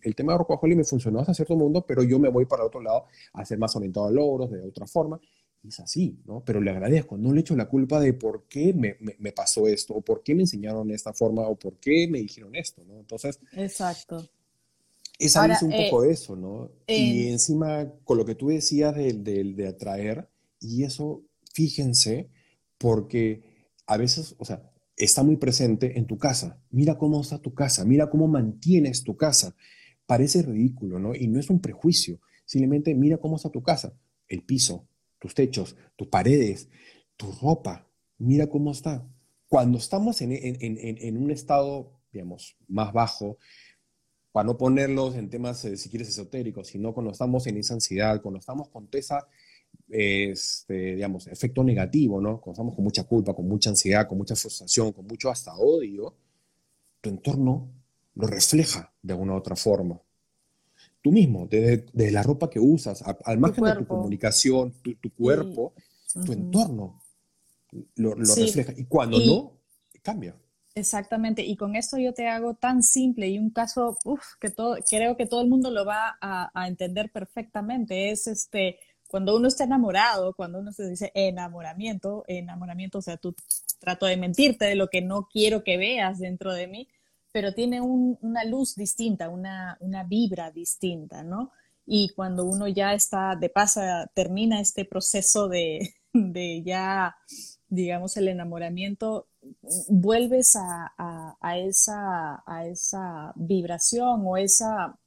[0.02, 2.82] el, tema de Workaholic me funcionó hasta cierto mundo, pero yo me voy para otro
[2.82, 5.20] lado a ser más orientado a logros de otra forma.
[5.64, 6.44] Y es así, ¿no?
[6.46, 9.96] Pero le agradezco, no le echo la culpa de por qué me, me, pasó esto,
[9.96, 13.00] o por qué me enseñaron esta forma, o por qué me dijeron esto, ¿no?
[13.00, 13.40] Entonces...
[13.54, 14.28] Exacto.
[15.20, 16.70] Es un poco eh, eso, ¿no?
[16.86, 20.30] y encima, con lo que tú decías de, de, de atraer,
[20.62, 21.24] y eso,
[21.54, 22.30] fíjense,
[22.78, 23.42] porque
[23.88, 24.62] a veces, o sea,
[24.98, 26.60] está muy presente en tu casa.
[26.72, 29.56] Mira cómo está tu casa, mira cómo mantienes tu casa.
[30.06, 31.16] Parece ridículo, ¿no?
[31.16, 32.20] Y no es un prejuicio.
[32.46, 33.94] Simplemente mira cómo está tu casa,
[34.28, 34.88] el piso,
[35.20, 36.70] tus techos, tus paredes,
[37.16, 37.88] tu ropa.
[38.18, 39.08] Mira cómo está.
[39.48, 43.38] Cuando estamos en, un estado, digamos, más bajo,
[44.32, 48.22] para no ponerlos en temas, eh, si quieres, esotéricos, sino cuando estamos en esa ansiedad,
[48.22, 49.28] cuando estamos con esa
[49.90, 52.42] este, digamos, efecto negativo, ¿no?
[52.42, 56.16] Cuando estamos con mucha culpa, con mucha ansiedad, con mucha frustración, con mucho hasta odio,
[57.02, 57.72] tu entorno
[58.16, 60.02] lo refleja de alguna u otra forma.
[61.02, 65.74] Tú mismo, desde, la ropa que usas, al margen de tu comunicación, tu, cuerpo,
[66.26, 67.02] tu entorno
[67.96, 68.74] lo, refleja.
[68.76, 69.54] Y cuando no,
[70.02, 70.36] cambia.
[70.76, 73.98] Exactamente, y con esto yo te hago tan simple y un caso
[74.40, 78.12] que todo, creo que todo el mundo lo va a, a entender perfectamente.
[78.12, 83.36] Es este, cuando uno está enamorado, cuando uno se dice enamoramiento, enamoramiento, o sea, tú
[83.80, 86.88] trato de mentirte de lo que no quiero que veas dentro de mí,
[87.32, 91.52] pero tiene una luz distinta, una, una vibra distinta, ¿no?
[91.86, 95.94] Y cuando uno ya está de pasa, termina este proceso de,
[96.66, 97.16] ya,
[97.70, 99.28] digamos, el enamoramiento,
[99.88, 105.00] vuelves a, esa, a esa vibración o esa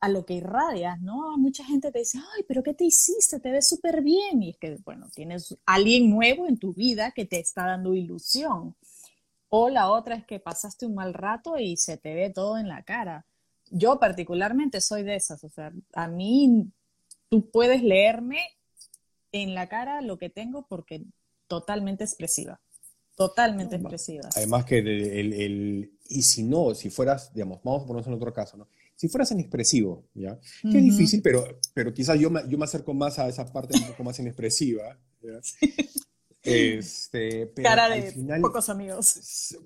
[0.00, 1.36] a lo que irradias, ¿no?
[1.38, 3.40] Mucha gente te dice, ay, pero ¿qué te hiciste?
[3.40, 4.42] Te ves súper bien.
[4.42, 8.76] Y es que, bueno, tienes alguien nuevo en tu vida que te está dando ilusión.
[9.48, 12.68] O la otra es que pasaste un mal rato y se te ve todo en
[12.68, 13.26] la cara.
[13.70, 16.70] Yo particularmente soy de esas, o sea, a mí
[17.28, 18.40] tú puedes leerme
[19.32, 21.02] en la cara lo que tengo porque
[21.48, 22.60] totalmente expresiva.
[23.16, 24.28] Totalmente expresiva.
[24.36, 28.56] Además que el, y si no, si fueras, digamos, vamos a ponernos en otro caso,
[28.56, 28.68] ¿no?
[28.98, 30.40] Si fueras inexpresivo, ¿ya?
[30.60, 33.78] Que es difícil, pero, pero quizás yo me, yo me acerco más a esa parte
[33.78, 34.98] un poco más inexpresiva,
[36.42, 39.56] Este, cara de pocos amigos.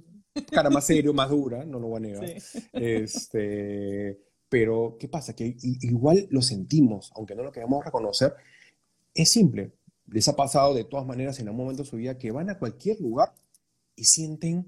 [0.51, 2.25] Cara más serio, más dura, no lo voy a negar.
[2.73, 5.35] Este, pero, ¿qué pasa?
[5.35, 8.35] Que igual lo sentimos, aunque no lo queramos reconocer,
[9.14, 9.73] es simple.
[10.09, 12.59] Les ha pasado de todas maneras en algún momento de su vida que van a
[12.59, 13.33] cualquier lugar
[13.97, 14.66] y sienten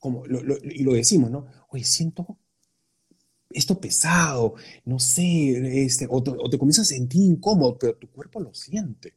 [0.00, 1.46] como, y lo decimos, ¿no?
[1.68, 2.38] Oye, siento
[3.50, 8.54] esto pesado, no sé, este, o, te, comienzas a sentir incómodo, pero tu cuerpo lo
[8.54, 9.14] siente.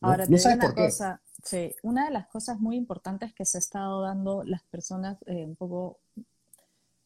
[0.00, 3.60] Ahora, te digo una cosa, sí, una de las cosas muy importantes que se ha
[3.60, 5.98] estado dando las personas, eh, un poco,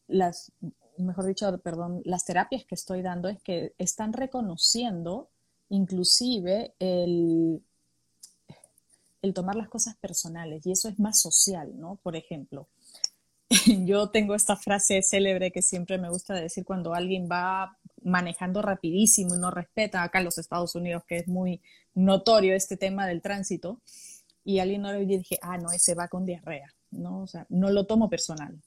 [0.07, 0.51] las,
[0.97, 5.29] mejor dicho, perdón, las terapias que estoy dando es que están reconociendo
[5.69, 7.61] inclusive el,
[9.21, 11.97] el tomar las cosas personales y eso es más social, ¿no?
[12.01, 12.67] Por ejemplo,
[13.85, 19.35] yo tengo esta frase célebre que siempre me gusta decir cuando alguien va manejando rapidísimo
[19.35, 21.61] y no respeta acá en los Estados Unidos, que es muy
[21.95, 23.81] notorio este tema del tránsito,
[24.43, 27.23] y alguien no le dije, ah, no, ese va con diarrea, ¿no?
[27.23, 28.61] O sea, no lo tomo personal.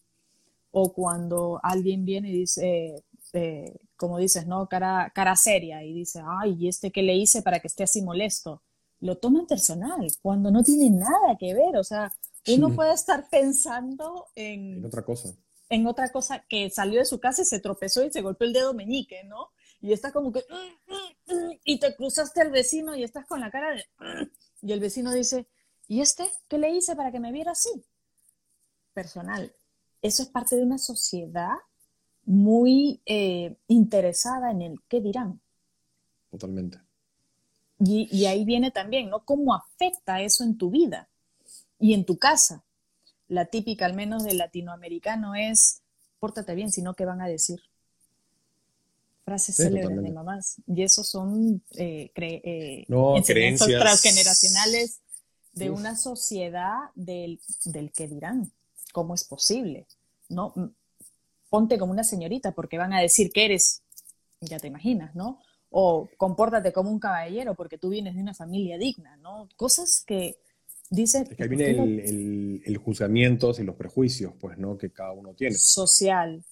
[0.71, 4.69] O cuando alguien viene y dice, eh, como dices, ¿no?
[4.69, 8.03] Cara, cara seria y dice, ay, ¿y este qué le hice para que esté así
[8.03, 8.63] molesto?
[9.01, 12.13] Lo toman personal, cuando no tiene nada que ver, o sea,
[12.49, 15.35] uno puede estar pensando en, en otra cosa.
[15.69, 18.53] En otra cosa que salió de su casa y se tropezó y se golpeó el
[18.53, 19.51] dedo meñique, ¿no?
[19.81, 20.45] Y está como que,
[21.65, 23.85] y te cruzaste al vecino y estás con la cara de,
[24.63, 25.49] y el vecino dice,
[25.89, 27.85] ¿y este qué le hice para que me viera así?
[28.95, 29.53] Personal.
[30.01, 31.57] Eso es parte de una sociedad
[32.25, 35.41] muy eh, interesada en el qué dirán.
[36.31, 36.79] Totalmente.
[37.81, 39.25] Y, y, ahí viene también, ¿no?
[39.25, 41.09] ¿Cómo afecta eso en tu vida?
[41.83, 42.65] Y en tu casa.
[43.29, 45.83] La típica, al menos del latinoamericano, es
[46.21, 47.61] pórtate bien, sino ¿qué van a decir?
[49.25, 50.57] Frases célebres de mamás.
[50.67, 55.01] Y eso son eh, eh, enseñanzas transgeneracionales
[55.53, 58.53] de una sociedad del, del que dirán.
[58.93, 59.87] ¿Cómo es posible?
[60.29, 60.55] ¿No?
[61.51, 63.83] Ponte como una señorita porque van a decir que eres,
[64.41, 65.41] ya te imaginas, ¿no?
[65.71, 69.49] O compórtate como un caballero porque tú vienes de una familia digna, ¿no?
[69.57, 70.39] Cosas que,
[70.93, 74.77] Dice, es que ahí viene el, el, juzgamiento y los prejuicios, pues, ¿no?
[74.77, 75.55] Que cada uno tiene.
[75.55, 76.45] Social.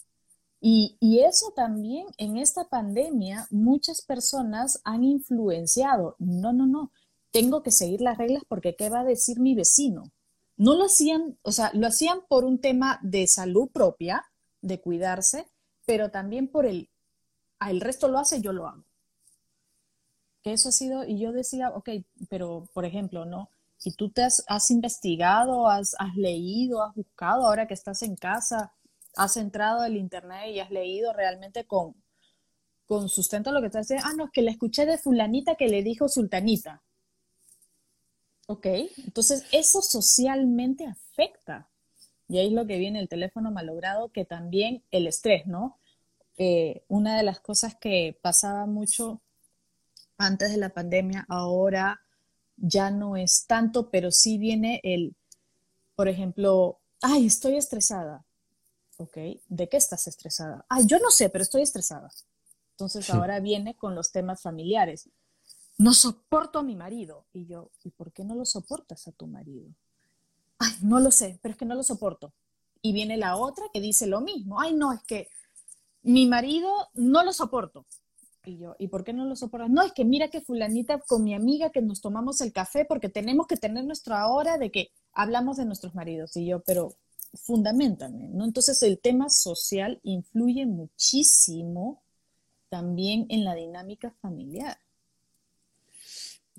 [0.62, 6.16] Y, y, eso también en esta pandemia muchas personas han influenciado.
[6.18, 6.90] No, no, no.
[7.31, 10.11] Tengo que seguir las reglas porque ¿qué va a decir mi vecino?
[10.57, 14.24] No lo hacían, o sea, lo hacían por un tema de salud propia,
[14.62, 15.48] de cuidarse,
[15.85, 16.88] pero también por el,
[17.59, 18.85] ah, el resto lo hace, yo lo hago.
[20.40, 21.90] Que eso ha sido, y yo decía, ok,
[22.31, 23.50] pero por ejemplo, ¿no?
[23.80, 28.74] Si tú te has, investigado, has, leído, has buscado, ahora que estás en casa,
[29.16, 31.94] has entrado al internet y has leído realmente con,
[32.84, 35.68] con sustento lo que estás diciendo, ah, no, es que le escuché de fulanita que
[35.68, 36.82] le dijo sultanita.
[38.48, 41.66] Ok, entonces eso socialmente afecta.
[42.28, 45.78] Y ahí es lo que viene el teléfono malogrado, que también el estrés, ¿no?
[46.36, 49.22] Eh, una de las cosas que pasaba mucho
[50.18, 52.02] antes de la pandemia, ahora
[52.61, 55.16] ya no es tanto, pero sí viene el,
[55.96, 58.25] por ejemplo, ay, estoy estresada.
[58.99, 59.16] Ok,
[59.49, 60.64] ¿de qué estás estresada?
[60.68, 62.11] Ay, yo no sé, pero estoy estresada.
[62.73, 65.09] Entonces ahora viene con los temas familiares.
[65.79, 67.27] No soporto a mi marido.
[67.33, 69.68] Y yo, ¿y por qué no lo soportas a tu marido?
[70.59, 72.33] Ay, no lo sé, pero es que no lo soporto.
[72.83, 74.61] Y viene la otra que dice lo mismo.
[74.61, 75.29] Ay, no, es que
[76.03, 77.87] mi marido no lo soporto.
[78.44, 79.68] Y yo, ¿y por qué no lo soportas?
[79.68, 83.11] No, es que mira que fulanita con mi amiga que nos tomamos el café porque
[83.11, 86.37] tenemos que tener nuestra hora de que hablamos de nuestros maridos.
[86.37, 86.94] Y yo, pero
[87.35, 88.44] fundamentame, ¿no?
[88.44, 92.03] Entonces el tema social influye muchísimo
[92.70, 94.79] también en la dinámica familiar.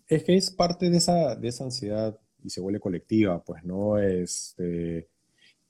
[0.07, 3.97] Es que es parte de esa, de esa ansiedad y se vuelve colectiva, pues, ¿no?
[3.97, 5.07] Este,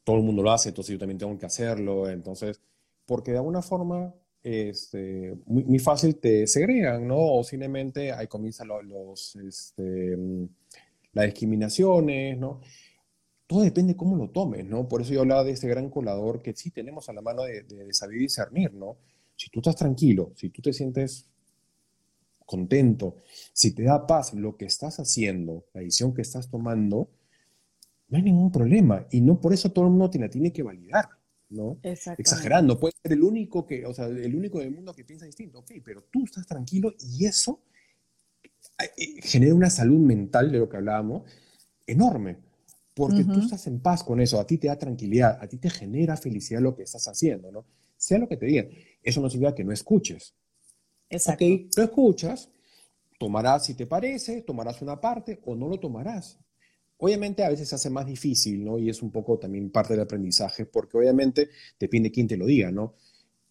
[0.04, 2.60] todo el mundo lo hace, entonces yo también tengo que hacerlo, entonces,
[3.06, 4.14] porque de alguna forma
[4.44, 7.18] este, muy, fácil te segregan, ¿no?
[7.18, 10.48] O simplemente ahí comienzan los, este, mm,
[11.14, 12.62] las discriminaciones, ¿no?
[13.48, 14.88] Todo depende de cómo lo tomes, ¿no?
[14.88, 17.64] Por eso yo hablaba de este gran colador que sí tenemos a la mano de,
[17.64, 18.98] de saber discernir, ¿no?
[19.36, 21.28] Si tú estás tranquilo, si tú te sientes
[22.46, 23.16] contento,
[23.54, 27.10] si te da paz lo que estás haciendo, la decisión que estás tomando,
[28.10, 29.08] no hay ningún problema.
[29.10, 31.10] Y no por eso todo el mundo te la tiene que validar,
[31.52, 31.80] ¿no?
[31.84, 32.80] Exagerando.
[32.80, 35.72] Puede ser el único que, o sea, el único del mundo que piensa distinto, ok,
[35.84, 37.62] pero tú estás tranquilo y eso
[38.80, 41.24] eh, eh, genera una salud mental de lo que hablábamos
[41.86, 42.38] enorme.
[42.93, 45.70] Porque tú estás en paz con eso, a ti te da tranquilidad, a ti te
[45.70, 47.66] genera felicidad lo que estás haciendo, ¿no?
[47.95, 48.68] Sea lo que te digan.
[49.02, 50.36] Eso no significa que no escuches.
[51.10, 51.45] Exacto.
[51.45, 52.49] Ok, lo escuchas,
[53.18, 56.38] tomarás si te parece, tomarás una parte o no lo tomarás.
[57.04, 58.78] Obviamente a veces se hace más difícil, ¿no?
[58.78, 61.49] Y es un poco también parte del aprendizaje, porque obviamente
[61.80, 62.93] depende quién te lo diga, ¿no?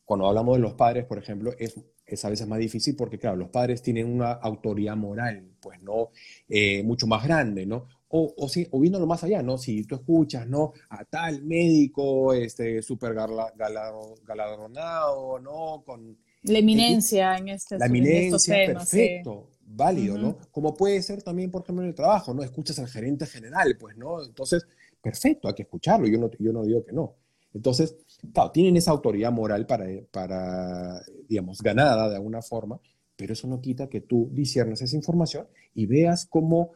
[0.04, 1.74] Cuando hablamos de los padres, por ejemplo, es,
[2.06, 6.10] es a veces más difícil porque, claro, los padres tienen una autoridad moral, pues, ¿no?
[6.48, 7.88] Eh, mucho más grande, ¿no?
[8.06, 9.58] O, o, si, o viéndolo más allá, ¿no?
[9.58, 10.72] Si tú escuchas, ¿no?
[10.88, 15.82] A tal médico, este, súper galardonado, ¿no?
[15.84, 16.16] Con...
[16.44, 20.38] La eminencia en, este, la eminencia, perfecto válido, ¿no?
[20.50, 22.42] Como puede ser también, por ejemplo, en el trabajo, ¿no?
[22.42, 24.22] Escuchas al gerente general, pues, ¿no?
[24.24, 24.66] Entonces,
[25.00, 27.14] perfecto, hay que escucharlo, yo no, yo no digo que no.
[27.52, 27.96] Entonces,
[28.32, 32.80] claro, tienen esa autoridad moral para, para, digamos, ganada de alguna forma,
[33.16, 36.72] pero eso no quita que tú disiernes esa información y veas cómo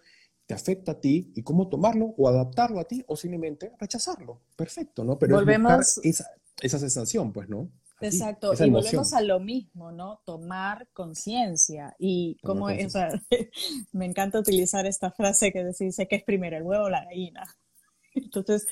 [0.47, 4.41] te afecta a ti y cómo tomarlo o adaptarlo a ti o simplemente rechazarlo.
[4.57, 5.19] Perfecto, ¿no?
[5.19, 6.01] Pero Volvemos...
[6.03, 6.31] esa,
[6.61, 7.71] esa sensación, pues, ¿no?
[8.01, 10.21] Exacto, y volvemos a lo mismo, ¿no?
[10.25, 13.09] Tomar conciencia y como, o sea,
[13.93, 17.45] me encanta utilizar esta frase que dice que es primero el huevo o la gallina.
[18.15, 18.67] Entonces,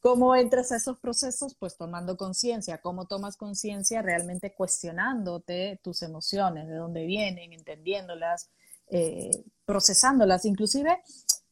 [0.00, 1.54] ¿cómo entras a esos procesos?
[1.58, 2.78] Pues tomando conciencia.
[2.78, 4.02] ¿Cómo tomas conciencia?
[4.02, 8.50] Realmente cuestionándote tus emociones, de dónde vienen, entendiéndolas,
[8.88, 9.30] eh,
[9.64, 10.44] procesándolas.
[10.44, 11.00] Inclusive,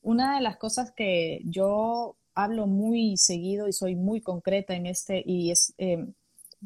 [0.03, 5.23] una de las cosas que yo hablo muy seguido y soy muy concreta en este,
[5.25, 5.75] y es...
[5.79, 6.07] Eh,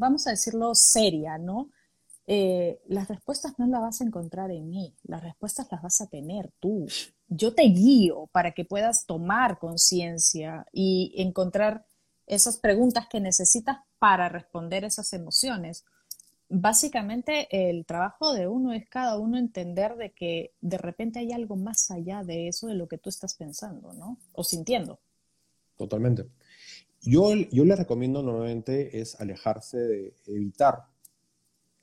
[0.01, 1.71] vamos a decirlo, seria, ¿no?
[2.27, 6.07] Eh, las respuestas no las vas a encontrar en mí, las respuestas las vas a
[6.07, 6.87] tener tú.
[7.29, 11.85] Yo te guío para que puedas tomar conciencia y encontrar
[12.27, 15.85] esas preguntas que necesitas para responder esas emociones.
[16.49, 21.57] Básicamente el trabajo de uno es cada uno entender de que de repente hay algo
[21.57, 24.19] más allá de eso de lo que tú estás pensando, ¿no?
[24.33, 25.01] O sintiendo.
[25.77, 26.27] Totalmente.
[27.03, 30.85] Yo, yo le recomiendo normalmente es alejarse de evitar,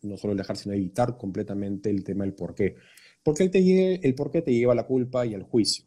[0.03, 2.75] no solo alejarse, sino evitar completamente el tema del por qué.
[3.23, 5.85] Porque el, te, el por qué te lleva a la culpa y al juicio.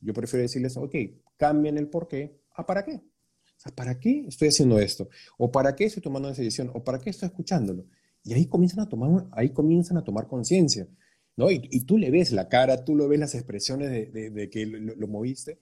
[0.00, 0.94] Yo prefiero decirles, ok,
[1.36, 2.94] cambien el por qué a para qué.
[2.94, 5.08] O sea, ¿para qué estoy haciendo esto?
[5.36, 6.70] ¿O para qué estoy tomando esa decisión?
[6.72, 7.86] ¿O para qué estoy escuchándolo?
[8.24, 10.88] Y ahí comienzan a tomar, ahí comienzan a tomar conciencia.
[11.36, 11.50] ¿no?
[11.50, 14.66] Y, y, tú le ves la cara, tú lo ves las expresiones de, de, que
[14.66, 15.58] lo, moviste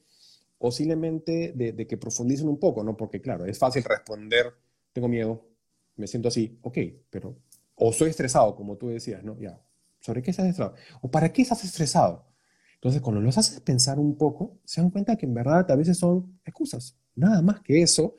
[0.59, 2.96] posiblemente de, que profundicen un poco, ¿no?
[2.96, 4.52] Porque claro, es fácil responder,
[4.92, 5.48] tengo miedo,
[5.96, 6.78] me siento así, ok,
[7.11, 7.36] pero,
[7.76, 9.38] o soy estresado, como tú decías, ¿no?
[9.38, 9.61] Ya,
[10.00, 10.74] ¿sobre qué estás estresado?
[11.00, 12.26] ¿O para qué estás estresado?
[12.74, 15.98] Entonces, cuando los haces pensar un poco, se dan cuenta que en verdad a veces
[15.98, 18.16] son excusas, nada más que eso,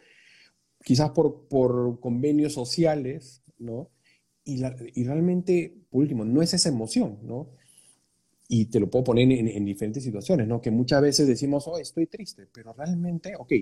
[0.83, 3.89] quizás por, por convenios sociales, ¿no?
[4.43, 4.61] Y,
[4.95, 7.51] y realmente, por último, no es esa emoción, ¿no?
[8.51, 10.59] Y te lo puedo poner en, diferentes situaciones, ¿no?
[10.59, 13.53] Que muchas veces decimos, oh, estoy triste, pero realmente, ok,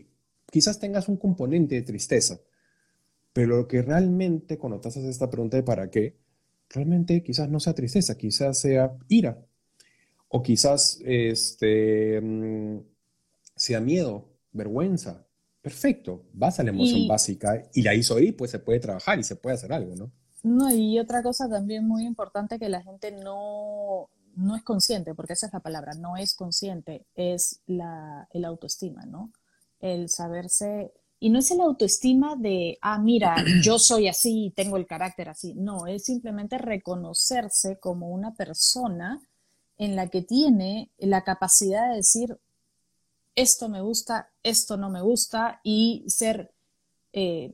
[0.50, 2.40] quizás tengas un componente de tristeza,
[3.34, 6.16] pero lo que realmente, cuando te haces esta pregunta de para qué,
[6.70, 9.46] realmente quizás no sea tristeza, quizás sea ira,
[10.30, 12.80] o quizás este, mm,
[13.58, 15.28] sea miedo, vergüenza.
[15.62, 19.24] Perfecto, vas a la emoción básica y la hizo ahí, pues se puede trabajar y
[19.24, 20.14] se puede hacer algo, ¿no?
[20.44, 25.34] No, y otra cosa también muy importante que la gente no, no es consciente, porque
[25.34, 29.32] esa es la palabra, no es consciente, es la, el autoestima, ¿no?
[29.80, 34.86] El saberse, y no es el autoestima de, ah, mira, yo soy así, tengo el
[34.86, 39.20] carácter así, no, es simplemente reconocerse como una persona
[39.78, 42.38] en la que tiene la capacidad de decir,
[43.36, 46.52] esto me gusta, esto no me gusta, y ser
[47.12, 47.54] eh,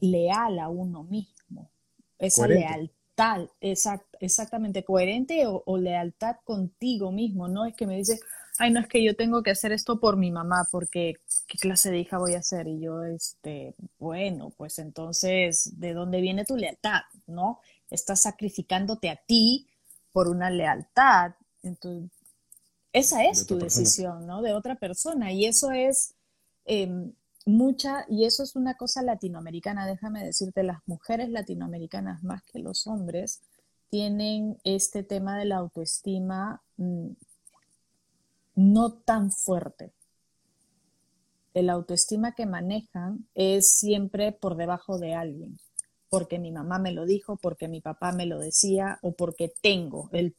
[0.00, 1.70] leal a uno mismo,
[2.18, 8.20] esa lealtad tal, exactamente, coherente o, lealtad contigo mismo, no es que me dices,
[8.58, 11.90] ay, no es que yo tengo que hacer esto por mi mamá, porque ¿qué clase
[11.90, 12.68] de hija voy a ser?
[12.68, 17.02] Y yo, este, bueno, pues entonces, ¿de dónde viene tu lealtad?
[17.26, 17.60] ¿No?
[17.90, 19.68] Estás sacrificándote a ti
[20.12, 21.32] por una lealtad.
[21.62, 22.10] Entonces,
[22.92, 24.42] esa es tu decisión, ¿no?
[24.42, 25.32] De otra persona.
[25.32, 26.14] Y eso es,
[26.64, 27.12] em,
[27.46, 32.86] mucha, y eso es una cosa latinoamericana, déjame decirte, las mujeres latinoamericanas más que los
[32.86, 33.40] hombres
[33.90, 37.10] tienen este tema de la autoestima mm,
[38.54, 39.92] no tan fuerte.
[41.54, 45.58] El autoestima que manejan es siempre por debajo de alguien.
[46.08, 50.10] porque mi mamá me lo dijo, porque mi papá me lo decía o porque tengo,
[50.12, 50.36] el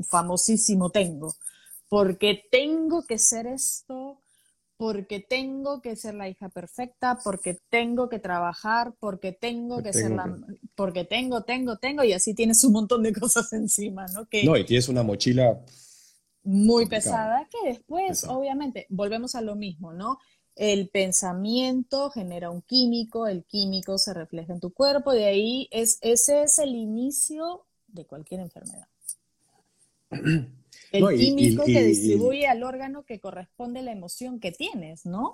[0.00, 1.36] famosísimo tengo,
[1.88, 4.11] porque tengo que ser esto,
[4.82, 10.10] porque tengo que ser la hija perfecta, porque tengo que trabajar, porque tengo que ser
[10.10, 10.36] la...
[10.74, 14.26] porque tengo, tengo, tengo, y así tienes un montón de cosas encima, ¿no?
[14.26, 15.56] Que, no, y tienes una mochila
[16.42, 20.18] muy pesada que después, obviamente, volvemos a lo mismo, ¿no?
[20.56, 25.98] El pensamiento genera un químico, el químico se refleja en tu cuerpo, de ahí es,
[26.00, 28.88] ese es el inicio de cualquier enfermedad.
[30.92, 35.32] El químico que distribuye al órgano que corresponde la emoción que tienes, ¿no?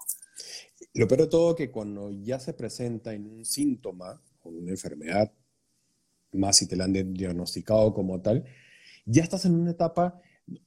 [0.95, 5.33] Lo peor de todo que cuando ya se presenta en un síntoma o una enfermedad,
[6.33, 8.45] más si te la han diagnosticado como tal,
[9.05, 10.21] ya estás en una etapa,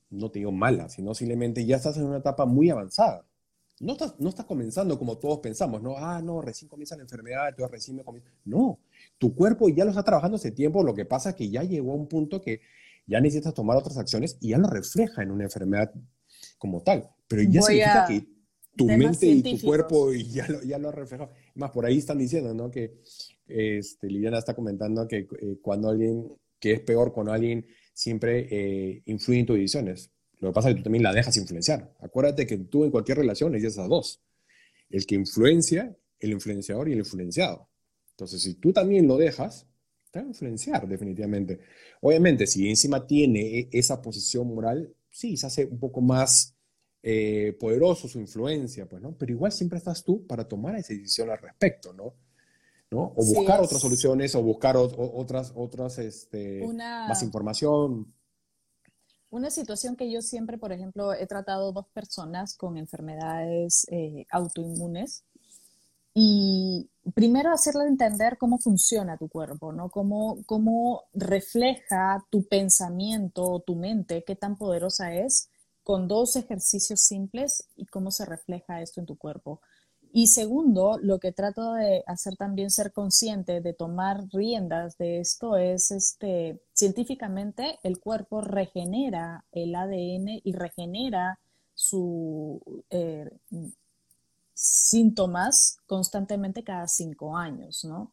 [0.10, 3.26] no te digo mala, sino simplemente ya estás en una etapa muy avanzada
[3.82, 5.96] no estás, no estás comenzando como todos pensamos, ¿no?
[5.98, 8.30] Ah, no, recién comienza la enfermedad, entonces recién me comienza.
[8.46, 8.80] No,
[9.18, 11.94] tu cuerpo ya lo está trabajando hace tiempo, lo que pasa es que ya llegó
[11.94, 12.62] a un punto que
[13.06, 15.92] ya necesitas tomar otras acciones y ya lo refleja en una enfermedad
[16.58, 17.10] como tal.
[17.28, 18.28] Pero ya significa que
[18.76, 21.32] tu mente y tu cuerpo ya lo, ya lo ha reflejado.
[21.56, 22.72] Más, por ahí están diciendo, ¿no?
[22.72, 23.02] Que
[23.48, 29.02] este, Liliana está comentando que eh, cuando alguien, que es peor cuando alguien siempre eh,
[29.06, 30.12] influye en tus decisiones.
[30.40, 31.94] Lo que pasa es que tú también la dejas influenciar.
[32.00, 34.22] Acuérdate que tú en cualquier relación necesitas esas dos.
[34.90, 37.70] El que influencia, el influenciador y el influenciado.
[38.12, 39.68] Entonces, si tú también lo dejas,
[40.12, 41.60] te va a influenciar definitivamente.
[42.02, 46.56] Obviamente, si encima tiene e, esa posición moral, sí, se hace un poco más
[47.02, 49.18] eh, poderoso su influencia, pues, ¿no?
[49.18, 52.14] Pero igual siempre estás tú para tomar esa decisión al respecto, ¿no?
[52.92, 53.14] ¿No?
[53.16, 58.14] O buscar otras soluciones o buscar otras, otras este, más información.
[59.30, 65.24] Una situación que yo siempre, por ejemplo, he tratado dos personas con enfermedades eh, autoinmunes
[66.14, 69.90] y primero hacerle entender cómo funciona tu cuerpo, ¿no?
[69.90, 75.50] Cómo, cómo refleja tu pensamiento, tu mente, qué tan poderosa es
[75.84, 79.62] con dos ejercicios simples y cómo se refleja esto en tu cuerpo.
[80.14, 85.56] Y segundo, lo que trato de hacer también ser consciente de tomar riendas de esto
[85.56, 91.40] es, este, científicamente el cuerpo regenera el ADN y regenera
[91.74, 92.60] sus
[92.90, 93.30] eh,
[94.62, 98.12] síntomas constantemente cada cinco años, ¿no?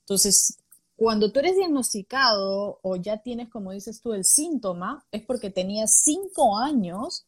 [0.00, 0.58] Entonces,
[0.96, 6.02] cuando tú eres diagnosticado o ya tienes, como dices tú, el síntoma, es porque tenías
[6.04, 7.26] cinco años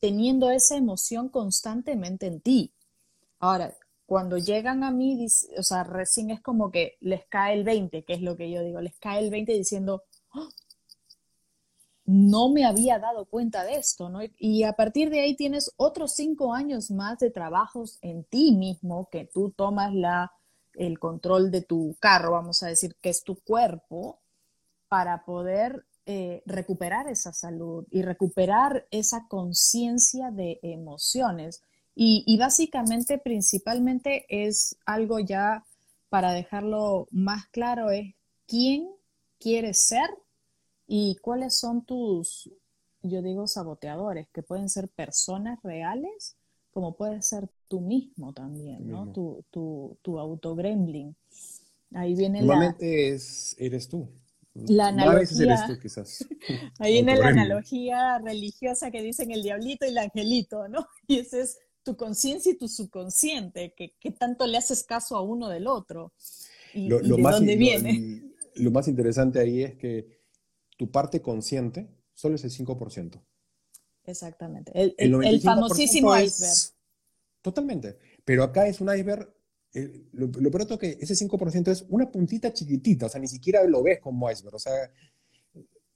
[0.00, 2.74] teniendo esa emoción constantemente en ti.
[3.38, 3.74] Ahora,
[4.06, 8.14] cuando llegan a mí, o sea, recién es como que les cae el 20, que
[8.14, 10.02] es lo que yo digo, les cae el 20 diciendo,
[10.32, 10.48] ¡Ah!
[12.06, 14.20] No me había dado cuenta de esto, ¿no?
[14.38, 19.08] Y a partir de ahí tienes otros cinco años más de trabajos en ti mismo,
[19.10, 20.32] que tú tomas la,
[20.74, 24.20] el control de tu carro, vamos a decir, que es tu cuerpo,
[24.88, 31.62] para poder eh, recuperar esa salud y recuperar esa conciencia de emociones.
[31.96, 35.64] Y, básicamente, principalmente es algo ya
[36.10, 38.14] para dejarlo más claro, es
[38.46, 38.90] quién
[39.38, 40.10] quieres ser
[40.86, 42.50] y cuáles son tus,
[43.02, 46.36] yo digo, saboteadores, que pueden ser personas reales,
[46.70, 49.12] como puede ser tú mismo también, ¿no?
[49.12, 51.14] Tu, tu, tu autogremlin.
[51.92, 54.08] Ahí viene Normalmente es, eres tú.
[54.54, 56.24] La analogía, tú, quizás.
[56.78, 60.86] Ahí viene la analogía religiosa que dicen el diablito y el angelito, ¿no?
[61.08, 65.48] Y ese es tu conciencia y tu subconsciente, que, tanto le haces caso a uno
[65.48, 66.12] del otro
[66.72, 68.22] y, lo, de más, dónde viene.
[68.54, 70.23] Lo, más interesante ahí es que
[70.76, 73.22] tu parte consciente solo es el 5%.
[74.06, 76.54] Exactamente, el, famosísimo iceberg.
[77.40, 79.32] Totalmente, pero acá es un iceberg,
[79.72, 83.28] eh, lo, lo peor es que ese 5% es una puntita chiquitita, o sea, ni
[83.28, 84.90] siquiera lo ves como iceberg, o sea,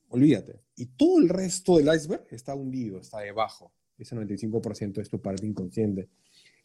[0.09, 0.61] olvídate.
[0.77, 5.47] Y todo el resto del iceberg está hundido, está debajo ese 95% es tu parte
[5.47, 6.09] inconsciente,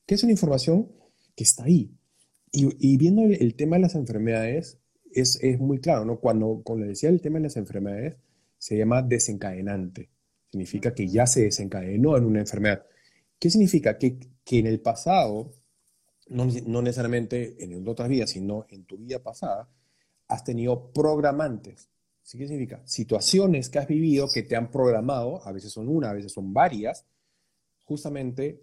[0.05, 0.91] que es una información
[1.35, 1.91] que está ahí.
[2.55, 4.77] Y, viendo el, tema de las enfermedades,
[5.15, 6.19] es, es, muy claro, ¿no?
[6.19, 8.15] Cuando, cuando decía el tema de las enfermedades,
[8.57, 10.09] se llama desencadenante.
[10.51, 12.85] Significa que ya se desencadenó en una enfermedad.
[13.39, 13.97] ¿Qué significa?
[13.97, 15.51] Que, que en el pasado,
[16.27, 19.69] no, no necesariamente en otras vidas, sino en tu vida pasada,
[20.27, 21.89] has tenido programantes.
[22.21, 22.81] ¿Sí qué significa?
[22.85, 26.53] Situaciones que has vivido que te han programado, a veces son una, a veces son
[26.53, 27.05] varias,
[27.83, 28.61] justamente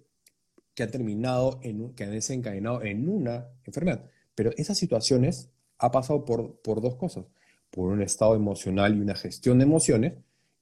[0.75, 4.09] que han terminado, en, que han desencadenado en una enfermedad.
[4.35, 5.51] Pero esas situaciones
[5.81, 7.25] ha pasado por, por dos cosas,
[7.71, 10.15] por un estado emocional y una gestión de emociones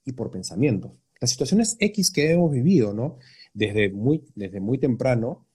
[0.05, 0.91] y por pensamientos.
[1.21, 3.17] Las situaciones X que hemos vivido, ¿no?
[3.53, 5.45] Desde muy, desde muy temprano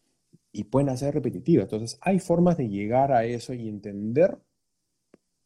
[0.52, 1.64] y pueden ser repetitivas.
[1.64, 4.38] Entonces, hay formas de llegar a eso y entender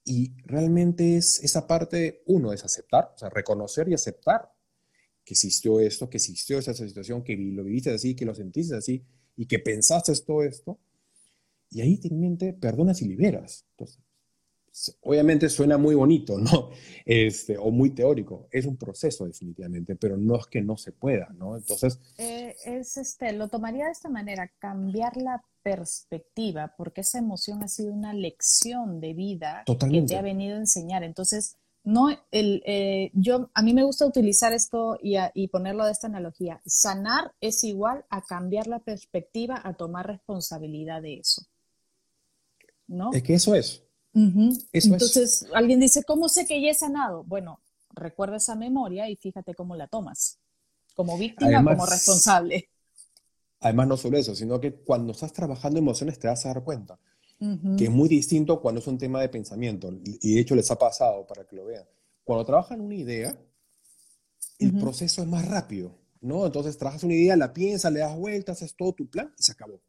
[0.04, 4.50] Y realmente es esa parte, uno, es aceptar, o sea, reconocer y aceptar
[5.24, 9.04] que existió esto, que existió esa situación, que lo viviste así, que lo sentiste así
[9.36, 10.78] y que pensaste todo esto.
[11.70, 13.66] Y ahí te mente, perdonas y liberas.
[13.72, 14.00] Entonces,
[15.02, 16.70] obviamente suena muy bonito, ¿no?
[17.04, 18.48] Este, o muy teórico.
[18.50, 21.56] Es un proceso definitivamente, pero no es que no se pueda, ¿no?
[21.56, 21.98] Entonces...
[22.18, 27.68] Eh, es este, lo tomaría de esta manera, cambiar la perspectiva, porque esa emoción ha
[27.68, 31.02] sido una lección de vida que te ha venido a enseñar.
[31.02, 36.06] Entonces, no, el, eh, yo, a mí me gusta utilizar esto y, ponerlo de esta
[36.06, 36.60] analogía.
[36.66, 41.46] Sanar es igual a cambiar la perspectiva, a tomar responsabilidad de eso.
[42.86, 43.10] ¿No?
[43.14, 43.87] Es que eso es.
[44.72, 47.24] Entonces, alguien dice, ¿cómo sé que ya he sanado?
[47.24, 47.60] Bueno,
[47.90, 50.38] recuerda esa memoria y fíjate cómo la tomas.
[50.94, 52.68] Como víctima, como responsable.
[53.60, 56.98] Además, no solo eso, sino que cuando estás trabajando emociones te vas a dar cuenta
[57.76, 59.92] que es muy distinto cuando es un tema de pensamiento.
[60.04, 61.84] Y de hecho les ha pasado para que lo vean.
[62.24, 63.38] Cuando trabajan una idea,
[64.58, 66.46] el proceso es más rápido, ¿no?
[66.46, 69.52] Entonces trabajas una idea, la piensas, le das vueltas, haces todo tu plan y se
[69.52, 69.80] acabó.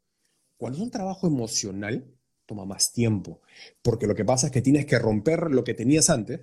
[0.57, 2.05] Cuando es un trabajo emocional,
[2.49, 3.41] toma más tiempo,
[3.83, 6.41] porque lo que pasa es que tienes que romper lo que tenías antes,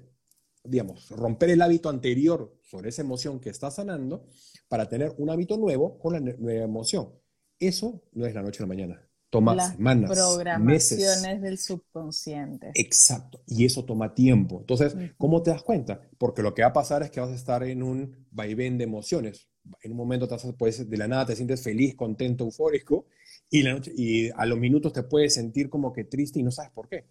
[0.62, 4.24] digamos, romper el hábito anterior sobre esa emoción que estás sanando
[4.68, 7.10] para tener un hábito nuevo con la nueva emoción.
[7.58, 12.70] Eso no es la noche a la mañana toma Las semanas, programaciones del subconsciente.
[12.74, 14.60] Exacto, y eso toma tiempo.
[14.60, 16.00] Entonces, ¿cómo te das cuenta?
[16.16, 18.84] Porque lo que va a pasar es que vas a estar en un vaivén de
[18.84, 19.48] emociones.
[19.82, 23.06] En un momento te puedes, de la nada te sientes feliz, contento, eufórico,
[23.50, 26.50] y, la noche, y a los minutos te puedes sentir como que triste y no
[26.50, 27.06] sabes por qué.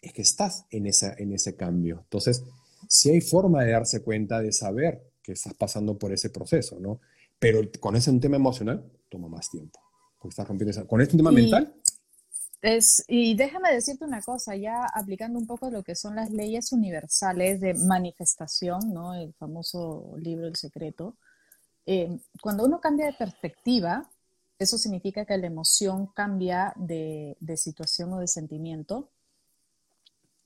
[0.00, 2.00] Es que estás en, esa, en ese cambio.
[2.04, 2.42] Entonces,
[2.88, 7.00] si hay forma de darse cuenta, de saber que estás pasando por ese proceso, ¿no?
[7.38, 9.82] Pero con ese un tema emocional, toma más tiempo
[10.44, 11.74] rompiendo Con este tema mental.
[12.60, 16.72] Es, y déjame decirte una cosa, ya aplicando un poco lo que son las leyes
[16.72, 19.14] universales de manifestación, ¿no?
[19.14, 21.16] El famoso libro El Secreto.
[21.86, 24.08] Eh, cuando uno cambia de perspectiva,
[24.58, 29.10] eso significa que la emoción cambia de, de situación o de sentimiento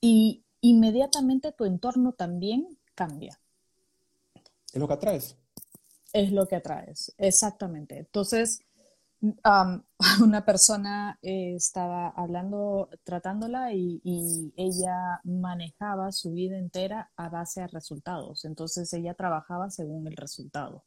[0.00, 3.38] y inmediatamente tu entorno también cambia.
[4.72, 5.36] Es lo que atraes.
[6.12, 7.98] Es lo que atraes, exactamente.
[7.98, 8.60] Entonces,
[10.22, 17.68] una persona eh, estaba hablando, tratándola y, ella manejaba su vida entera a base de
[17.68, 18.44] resultados.
[18.44, 20.84] Entonces ella trabajaba según el resultado.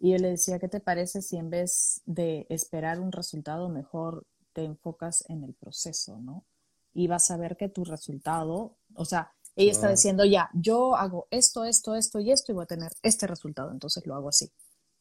[0.00, 4.26] Y él le decía, ¿qué te parece si en vez de esperar un resultado, mejor
[4.54, 6.44] te enfocas en el proceso, ¿no?
[6.94, 11.28] Y vas a ver que tu resultado, o sea, ella está diciendo, ya, yo hago
[11.30, 14.50] esto, esto, esto y esto y voy a tener este resultado, entonces lo hago así.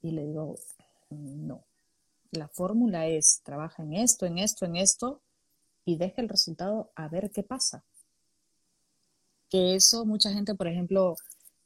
[0.02, 0.56] Y le digo,
[1.10, 1.64] no,
[2.32, 5.22] la fórmula es, trabaja en esto, en esto, en esto,
[5.86, 7.86] y deja el resultado a ver qué pasa.
[9.50, 11.16] Que eso, mucha gente, por ejemplo,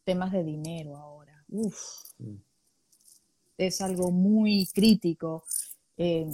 [0.04, 2.53] temas de dinero ahora, uff, mm.
[3.58, 5.43] Es algo muy crítico.
[5.97, 6.30] Eh,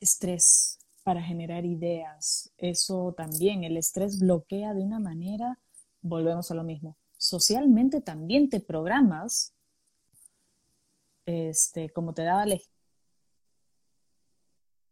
[0.00, 5.58] estrés para generar ideas, eso también, el estrés bloquea de una manera,
[6.02, 6.96] volvemos a lo mismo.
[7.16, 9.54] Socialmente también te programas,
[11.26, 12.62] este, como te daba el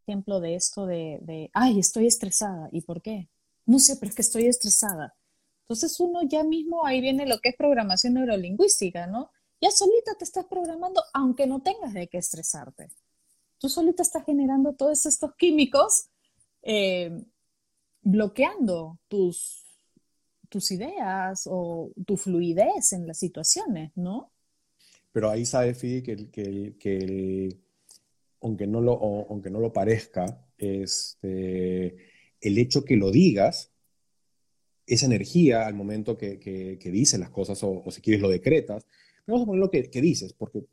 [0.06, 2.68] ejemplo de esto de, ay, estoy estresada.
[2.72, 3.28] ¿Y por qué?
[3.66, 5.14] No sé, pero es que estoy estresada.
[5.62, 9.30] Entonces uno ya mismo, ahí viene lo que es programación neurolingüística, ¿no?
[9.60, 12.88] Ya solita te estás programando, aunque no tengas de qué estresarte.
[13.58, 16.08] Tú solita estás generando todos estos químicos,
[16.62, 17.24] eh,
[18.02, 19.64] bloqueando tus,
[20.48, 24.30] tus ideas o tu fluidez en las situaciones, ¿no?
[25.12, 27.58] Pero ahí sabe, Fidi, que, que, que
[28.40, 28.92] aunque no lo,
[29.28, 31.96] aunque no lo parezca, este,
[32.40, 33.72] el hecho que lo digas,
[34.86, 38.86] esa energía al momento que, que, dices las cosas, o, si quieres lo decretas,
[39.32, 40.64] vamos a poner lo que, dices, porque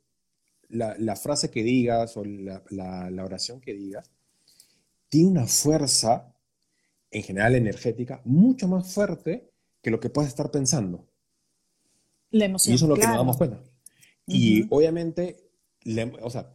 [0.69, 4.11] la, frase que digas o la, la, oración que digas
[5.09, 6.33] tiene una fuerza,
[7.11, 9.49] en general energética, mucho más fuerte
[9.81, 11.07] que lo que puedes estar pensando.
[12.31, 12.73] La emoción.
[12.73, 13.63] Y eso es lo que nos damos cuenta.
[14.27, 15.37] Y obviamente,
[16.21, 16.51] o sea,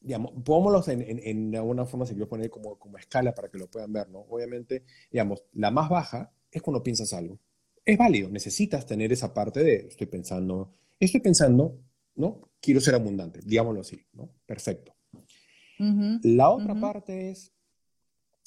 [0.00, 3.68] digamos, pongámoslos en, en, alguna forma, si quiero poner como, como escala para que lo
[3.68, 4.20] puedan ver, ¿no?
[4.28, 7.38] Obviamente, digamos, la más baja es cuando piensas algo.
[7.84, 10.74] Es válido, necesitas tener esa parte de estoy pensando,
[11.06, 11.80] estoy pensando,
[12.14, 12.50] ¿no?
[12.60, 14.30] Quiero ser abundante, digámoslo así, ¿no?
[14.46, 14.94] Perfecto.
[15.78, 17.52] la otra parte es,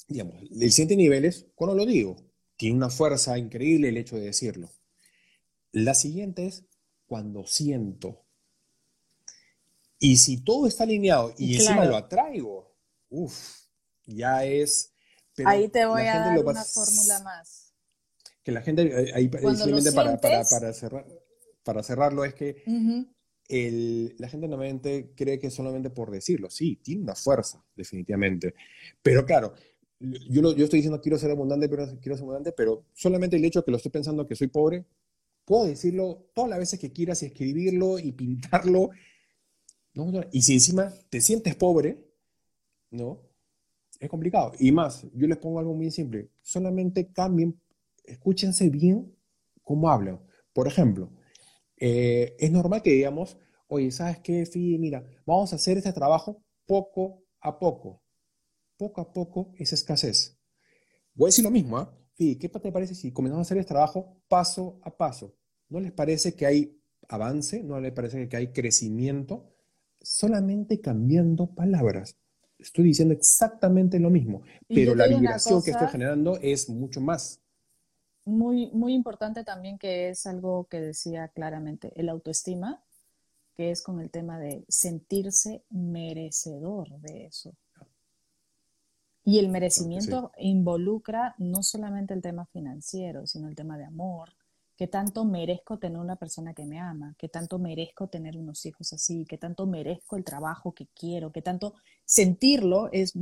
[0.06, 2.16] digamos, el siguiente nivel es cuando lo digo.
[2.56, 4.70] Tiene una fuerza increíble el hecho de decirlo.
[5.72, 6.64] La siguiente es
[7.06, 8.24] cuando siento.
[9.98, 12.74] Y si todo está alineado y encima lo atraigo,
[13.08, 13.62] uff,
[14.04, 14.92] ya es...
[15.44, 17.72] Ahí te voy a dar una fórmula más.
[18.42, 21.06] que la gente, eh, ahí, simplemente para, para, cerrar,
[21.62, 22.62] para cerrarlo, es que
[23.48, 28.54] el, la gente normalmente cree que solamente por decirlo, sí, tiene una fuerza, definitivamente.
[29.02, 29.54] Pero claro,
[30.00, 33.60] yo, yo estoy diciendo quiero ser abundante, pero quiero ser abundante, pero solamente el hecho
[33.60, 34.84] de que lo estoy pensando que soy pobre,
[35.44, 38.90] puedo decirlo todas las veces que quieras y escribirlo y pintarlo.
[39.94, 40.10] ¿no?
[40.32, 42.02] Y si encima te sientes pobre,
[42.90, 43.20] ¿no?
[44.00, 44.52] Es complicado.
[44.58, 46.30] Y más, yo les pongo algo muy simple.
[46.42, 47.60] Solamente cambien,
[48.04, 49.14] escúchense bien
[49.62, 50.20] cómo hablan.
[50.52, 51.10] Por ejemplo,
[51.84, 54.78] eh, es normal que digamos, oye, ¿sabes qué, Fi?
[54.78, 58.00] Mira, vamos a hacer este trabajo poco a poco.
[58.76, 60.38] Poco a poco es escasez.
[61.12, 61.92] Voy a decir lo mismo, ¿ah?
[62.14, 65.34] Fi, ¿qué te parece si comenzamos a hacer este trabajo paso a paso?
[65.68, 67.64] ¿No les parece que hay avance?
[67.64, 69.52] ¿No les parece que hay crecimiento?
[70.00, 72.16] Solamente cambiando palabras.
[72.58, 77.41] Estoy diciendo exactamente lo mismo, pero la vibración que estoy generando es mucho más.
[78.24, 82.82] Muy, muy importante también que es algo que decía claramente, el autoestima,
[83.54, 87.54] que es con el tema de sentirse merecedor de eso.
[89.24, 94.30] Y el merecimiento involucra no solamente el tema financiero, sino el tema de amor,
[94.76, 98.92] que tanto merezco tener una persona que me ama, que tanto merezco tener unos hijos
[98.92, 103.12] así, que tanto merezco el trabajo que quiero, que tanto sentirlo es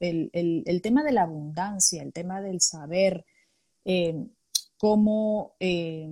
[0.00, 3.26] el, tema de la abundancia, el tema del saber
[3.84, 4.28] eh,
[4.80, 6.08] cómo eh,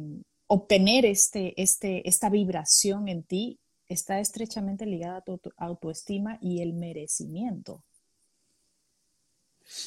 [0.46, 3.58] obtener este, este, esta vibración en ti
[3.88, 7.82] está estrechamente ligada a tu autoestima y el merecimiento.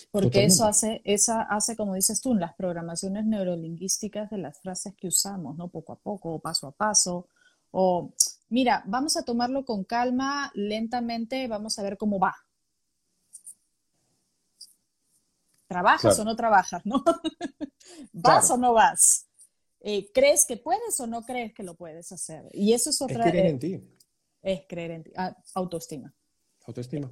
[0.09, 5.07] Porque eso hace, esa hace, como dices tú, las programaciones neurolingüísticas de las frases que
[5.07, 5.67] usamos, ¿no?
[5.67, 7.27] Poco a poco, o paso a paso,
[7.69, 8.11] o
[8.49, 12.36] mira, vamos a tomarlo con calma, lentamente, vamos a ver cómo va.
[15.72, 17.01] ¿Trabajas o no trabajas, no?
[18.11, 19.28] ¿Vas o no vas?
[19.80, 22.43] Eh, ¿Crees que puedes o no crees que lo puedes hacer?
[22.51, 23.24] Y eso es otra...
[23.24, 23.82] Es creer en ti.
[24.41, 25.11] Es creer en ti.
[25.15, 26.13] Ah, autoestima.
[26.65, 27.09] Autoestima.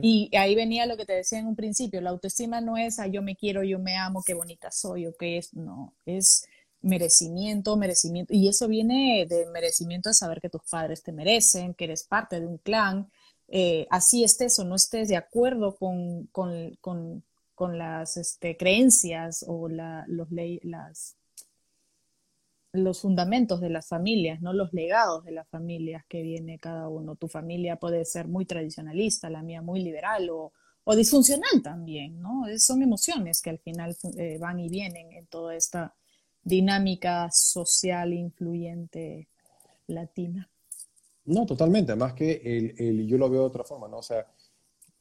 [0.00, 3.22] Y ahí venía lo que te decía en un principio, la autoestima no es, yo
[3.22, 6.46] me quiero, yo me amo, qué bonita soy o qué es, no, es
[6.82, 8.32] merecimiento, merecimiento.
[8.32, 12.38] Y eso viene de merecimiento de saber que tus padres te merecen, que eres parte
[12.38, 13.10] de un clan,
[13.48, 17.24] eh, así estés o no estés de acuerdo con, con, con,
[17.56, 20.28] con las este, creencias o la, los
[20.62, 21.16] las
[22.76, 27.16] los fundamentos de las familias, no los legados de las familias que viene cada uno.
[27.16, 30.52] Tu familia puede ser muy tradicionalista, la mía muy liberal o,
[30.94, 32.44] disfuncional también, ¿no?
[32.58, 35.94] Son emociones que al final eh, van y vienen en toda esta
[36.44, 39.26] dinámica social influyente
[39.88, 40.48] latina.
[41.24, 41.90] No, totalmente.
[41.90, 43.98] Además que el, yo lo veo de otra forma, ¿no?
[43.98, 44.26] O sea,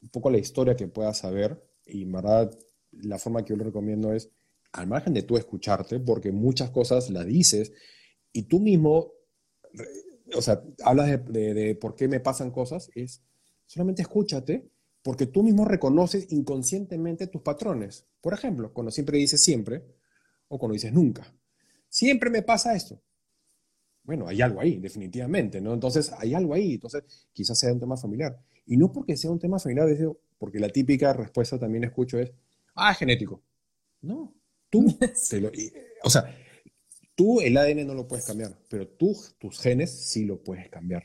[0.02, 2.58] un poco la historia que puedas saber y verdad
[2.92, 4.30] la forma que yo le recomiendo es
[4.72, 7.72] al margen de tú escucharte, porque muchas cosas las dices
[8.34, 9.14] y tú mismo,
[10.36, 13.22] o sea, hablas de, por qué me pasan cosas, es
[13.66, 14.70] solamente escúchate,
[15.02, 18.06] porque tú mismo reconoces inconscientemente tus patrones.
[18.20, 19.86] Por ejemplo, cuando siempre dices siempre
[20.48, 21.34] o cuando dices nunca.
[21.88, 23.02] Siempre me pasa esto.
[24.04, 25.74] Bueno, hay algo ahí, definitivamente, ¿no?
[25.74, 28.38] Entonces, hay algo ahí, entonces quizás sea un tema familiar.
[28.66, 29.88] Y no porque sea un tema familiar,
[30.38, 32.32] porque la típica respuesta también escucho es,
[32.76, 33.42] ah, es genético.
[34.02, 34.34] No,
[34.70, 34.86] Tú,
[36.04, 36.36] o sea,
[37.16, 41.04] tú el ADN no lo puedes cambiar, pero tú, tus genes sí lo puedes cambiar.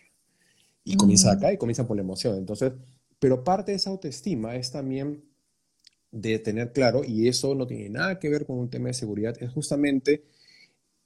[0.85, 2.37] Y comienza acá y comienza por la emoción.
[2.37, 2.73] Entonces,
[3.19, 5.23] pero parte de esa autoestima es también
[6.11, 9.41] de tener claro, y eso no tiene nada que ver con un tema de seguridad,
[9.41, 10.25] es justamente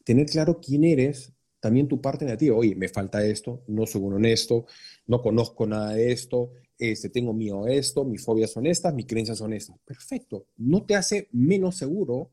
[0.05, 2.57] tener claro quién eres, también tu parte negativa.
[2.57, 4.67] Oye, me falta esto, no soy un honesto,
[5.07, 9.07] no conozco nada de esto, este, tengo miedo a esto, mis fobias son estas, mis
[9.07, 9.79] creencias son estas.
[9.85, 10.47] Perfecto.
[10.57, 12.31] No te hace menos seguro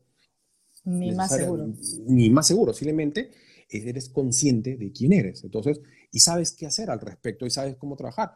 [0.84, 1.72] ni más seguro.
[2.06, 3.30] Ni más seguro, simplemente
[3.68, 5.44] eres consciente de quién eres.
[5.44, 5.80] Entonces,
[6.10, 8.32] y sabes qué hacer al respecto y sabes cómo trabajar.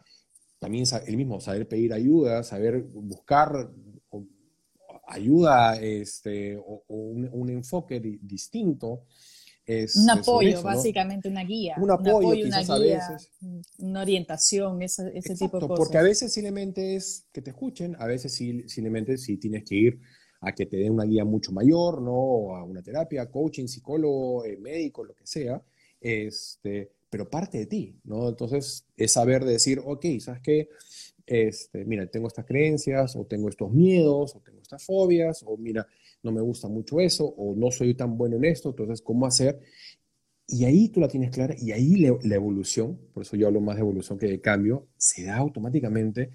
[0.59, 3.71] También el mismo, saber pedir ayuda, saber buscar
[5.09, 9.05] ayuda este, o, un, enfoque distinto.
[9.67, 11.75] Es, un apoyo, básicamente, una guía.
[11.79, 13.19] Un apoyo, una guía,
[13.79, 15.77] Una orientación, ese, tipo de cosas.
[15.77, 20.01] Porque a veces simplemente es que te escuchen, a veces simplemente si tienes que ir
[20.41, 22.55] a que te den una guía mucho mayor, ¿no?
[22.55, 25.61] A una terapia, coaching, psicólogo, eh, médico, lo que sea,
[26.01, 28.29] este, pero parte de ti, ¿no?
[28.29, 30.69] Entonces, es saber decir, ok, ¿sabes qué?
[31.27, 35.89] Este, mira, tengo estas creencias, o tengo estos miedos, o tengo estas fobias, o mira,
[36.27, 39.61] no me gusta mucho eso, o no soy tan bueno en esto, entonces, ¿cómo hacer?
[40.47, 43.77] Y ahí tú la tienes clara, y ahí la evolución, por eso yo hablo más
[43.77, 46.31] de evolución que de cambio, se da automáticamente,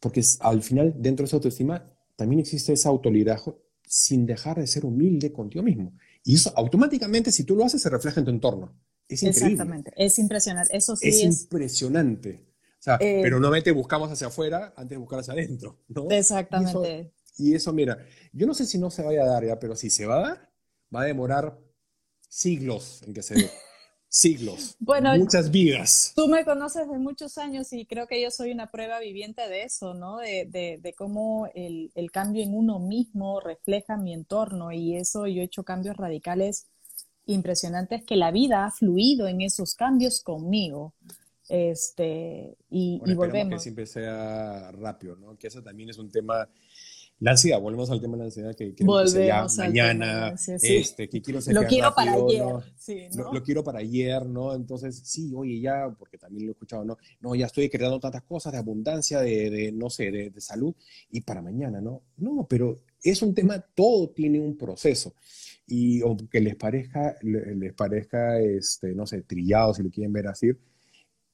[0.00, 4.84] porque al final, dentro de esa autoestima, también existe ese autoliderazgo sin dejar de ser
[4.84, 5.92] humilde contigo mismo.
[6.24, 8.76] Y eso automáticamente, si tú lo haces, se refleja en tu entorno.
[9.08, 9.52] Es increíble.
[9.52, 10.76] Exactamente, es impresionante.
[10.76, 11.42] Eso sí es, es...
[11.42, 12.44] impresionante.
[12.78, 16.08] O sea, eh, pero normalmente buscamos hacia afuera antes de buscar hacia adentro, ¿no?
[16.10, 17.12] Exactamente.
[17.38, 17.98] Y eso, mira,
[18.32, 20.28] yo no sé si no se vaya a dar ya, pero si se va a
[20.28, 20.50] dar,
[20.94, 21.58] va a demorar
[22.28, 23.50] siglos en que se dé.
[24.08, 26.12] siglos, bueno, muchas vidas.
[26.16, 29.64] Tú me conoces de muchos años y creo que yo soy una prueba viviente de
[29.64, 30.18] eso, ¿no?
[30.18, 35.26] De, de, de cómo el, el, cambio en uno mismo refleja mi entorno y eso
[35.26, 36.66] yo he hecho cambios radicales
[37.26, 40.94] impresionantes que la vida ha fluido en esos cambios conmigo.
[41.48, 43.54] Este, y, y volvemos.
[43.54, 45.36] que siempre sea rápido, ¿no?
[45.36, 46.48] Que eso también es un tema
[47.18, 51.40] la ansiedad, volvemos al tema de la ansiedad que quiero que mañana, este, que quiero
[51.40, 52.44] ser Lo quiero para ayer.
[53.32, 54.54] Lo, quiero para ayer, ¿no?
[54.54, 56.98] Entonces, sí, oye, ya, porque también lo he escuchado, ¿no?
[57.20, 60.74] No, ya estoy creando tantas cosas de abundancia, de, de no sé, de, de, salud,
[61.10, 62.02] y para mañana, ¿no?
[62.18, 65.14] No, pero es un tema, todo tiene un proceso.
[65.66, 70.50] Y aunque les parezca, les parezca, este, no sé, trillado, si lo quieren ver así,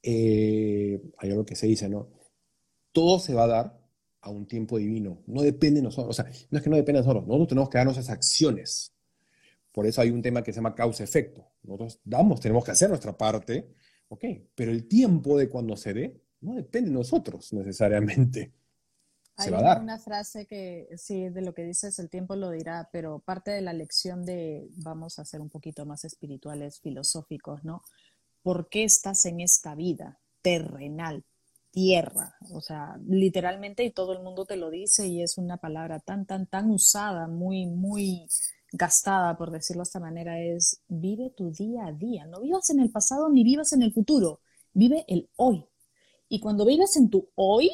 [0.00, 2.08] eh, hay algo que se dice, ¿no?
[2.92, 3.81] Todo se va a dar
[4.22, 5.18] a un tiempo divino.
[5.26, 6.18] No depende de nosotros.
[6.18, 7.26] O sea, no es que no depende de nosotros.
[7.26, 8.92] Nosotros tenemos que darnos esas acciones.
[9.72, 11.44] Por eso hay un tema que se llama causa-efecto.
[11.62, 13.68] Nosotros damos, tenemos que hacer nuestra parte,
[14.08, 18.52] ok, pero el tiempo de cuando se dé no depende de nosotros necesariamente.
[19.38, 19.80] Se va a dar.
[19.80, 23.62] una frase que sí, de lo que dices, el tiempo lo dirá, pero parte de
[23.62, 27.82] la lección de, vamos a ser un poquito más espirituales, filosóficos, ¿no?
[28.42, 31.24] ¿Por qué estás en esta vida terrenal?
[31.72, 36.00] Tierra, o sea, literalmente y todo el mundo te lo dice y es una palabra
[36.00, 38.28] tan, tan, tan usada, muy, muy
[38.70, 42.80] gastada, por decirlo de esta manera, es vive tu día a día, no vivas en
[42.80, 44.40] el pasado ni vivas en el futuro,
[44.74, 45.66] vive el hoy.
[46.28, 47.70] Y cuando vives en tu hoy,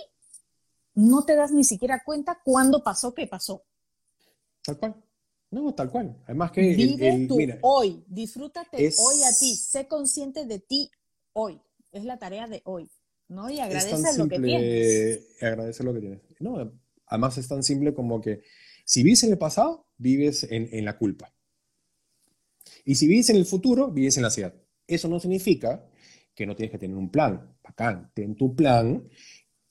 [0.95, 3.65] no te das ni siquiera cuenta cuándo pasó qué pasó.
[4.63, 5.05] Tal cual.
[5.51, 6.17] No, tal cual.
[6.25, 6.61] Además que...
[6.75, 10.91] Vive tu hoy, disfrútate hoy a ti, sé consciente de ti
[11.33, 11.61] hoy.
[11.91, 12.89] Es la tarea de hoy.
[13.29, 13.51] ¿No?
[13.51, 15.43] Y agradece lo que tienes.
[15.43, 16.21] Agradece lo que tienes.
[16.41, 16.73] No,
[17.07, 18.43] además es tan simple como que
[18.85, 21.33] si vives en el pasado, vives en, la culpa.
[22.85, 24.55] Y si vives en el futuro, vives en la ansiedad.
[24.87, 25.85] Eso no significa
[26.35, 27.55] que no tienes que tener un plan.
[27.63, 29.07] Bacán, ten tu plan.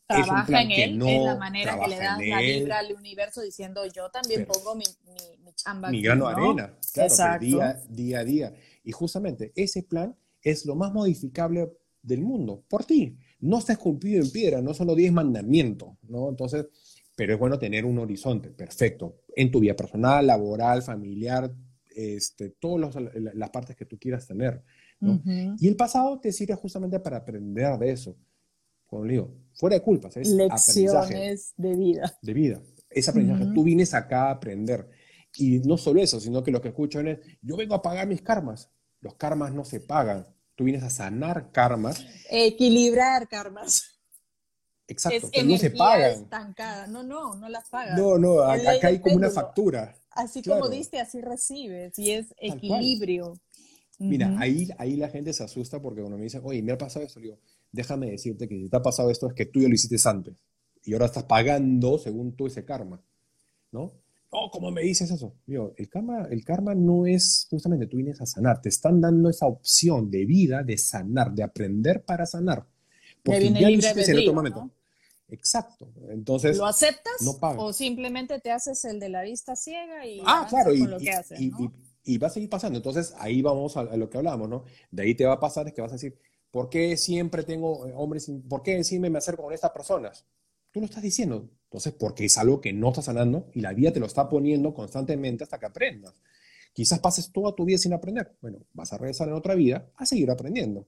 [0.06, 4.10] Trabaja en él, es la manera que le das la vibra al universo diciendo yo
[4.10, 4.86] también pongo mi,
[5.44, 5.90] mi, chamba.
[5.90, 8.54] Mi grano de arena, claro, día, día a día.
[8.86, 14.24] Y justamente ese plan es lo más modificable del mundo, por ti no está esculpido
[14.24, 16.30] en piedra, no son los diez mandamientos, ¿no?
[16.30, 16.66] Entonces,
[17.16, 21.52] pero es bueno tener un horizonte, perfecto, en tu vida personal, laboral, familiar,
[21.96, 22.96] este, todas
[23.34, 24.64] las partes que tú quieras tener.
[25.00, 25.22] ¿no?
[25.60, 28.16] Y el pasado te sirve justamente para aprender de eso.
[28.86, 32.18] Como digo, fuera de culpas, es Lecciones de vida.
[32.22, 32.62] De vida.
[32.90, 33.52] Es aprendizaje.
[33.54, 34.88] Tú vienes acá a aprender.
[35.36, 38.22] Y no solo eso, sino que lo que escucho es, yo vengo a pagar mis
[38.22, 38.72] karmas.
[39.02, 40.26] Los karmas no se pagan,
[40.58, 42.04] tú vienes a sanar karmas.
[42.30, 44.02] Equilibrar karmas.
[44.88, 46.24] Exacto, pero no se pagan.
[46.24, 46.88] Estancada.
[46.88, 47.96] No, no, no las pagan.
[47.96, 49.96] No, no, acá, hay como una factura.
[50.10, 53.40] Así como diste, así recibes, y es equilibrio.
[54.00, 57.06] Mira, ahí, ahí la gente se asusta porque cuando me dicen, oye, me ha pasado
[57.06, 57.40] esto, digo,
[57.72, 60.36] déjame decirte que si te ha pasado esto es que tú ya lo hiciste antes
[60.84, 63.04] y ahora estás pagando según tú ese karma,
[63.72, 63.94] ¿no?
[64.38, 65.34] Oh, ¿cómo me dices eso?
[65.48, 69.48] el karma, el karma no es justamente tú vienes a sanar, te están dando esa
[69.48, 72.66] opción de vida, de sanar, de aprender para sanar.
[73.24, 74.72] Porque ya lo en otro momento.
[75.30, 75.92] Exacto.
[76.10, 76.58] Entonces.
[76.58, 77.14] ¿Lo aceptas?
[77.42, 80.22] O simplemente te haces el de la vista ciega y.
[80.26, 82.78] Ah, claro, y, lo que haces, y, va a seguir pasando.
[82.78, 84.64] Entonces, ahí vamos a, lo que hablábamos, ¿no?
[84.92, 86.18] De ahí te va a pasar es que vas a decir,
[86.52, 90.26] ¿por qué siempre tengo eh, hombres, por qué encima me acerco con estas personas?
[90.72, 91.50] Tú lo estás diciendo.
[91.68, 94.74] Entonces, porque es algo que no está sanando y la vida te lo está poniendo
[94.74, 96.14] constantemente hasta que aprendas.
[96.74, 98.36] Quizás pases toda tu vida sin aprender.
[98.42, 100.88] Bueno, vas a regresar en otra vida a seguir aprendiendo.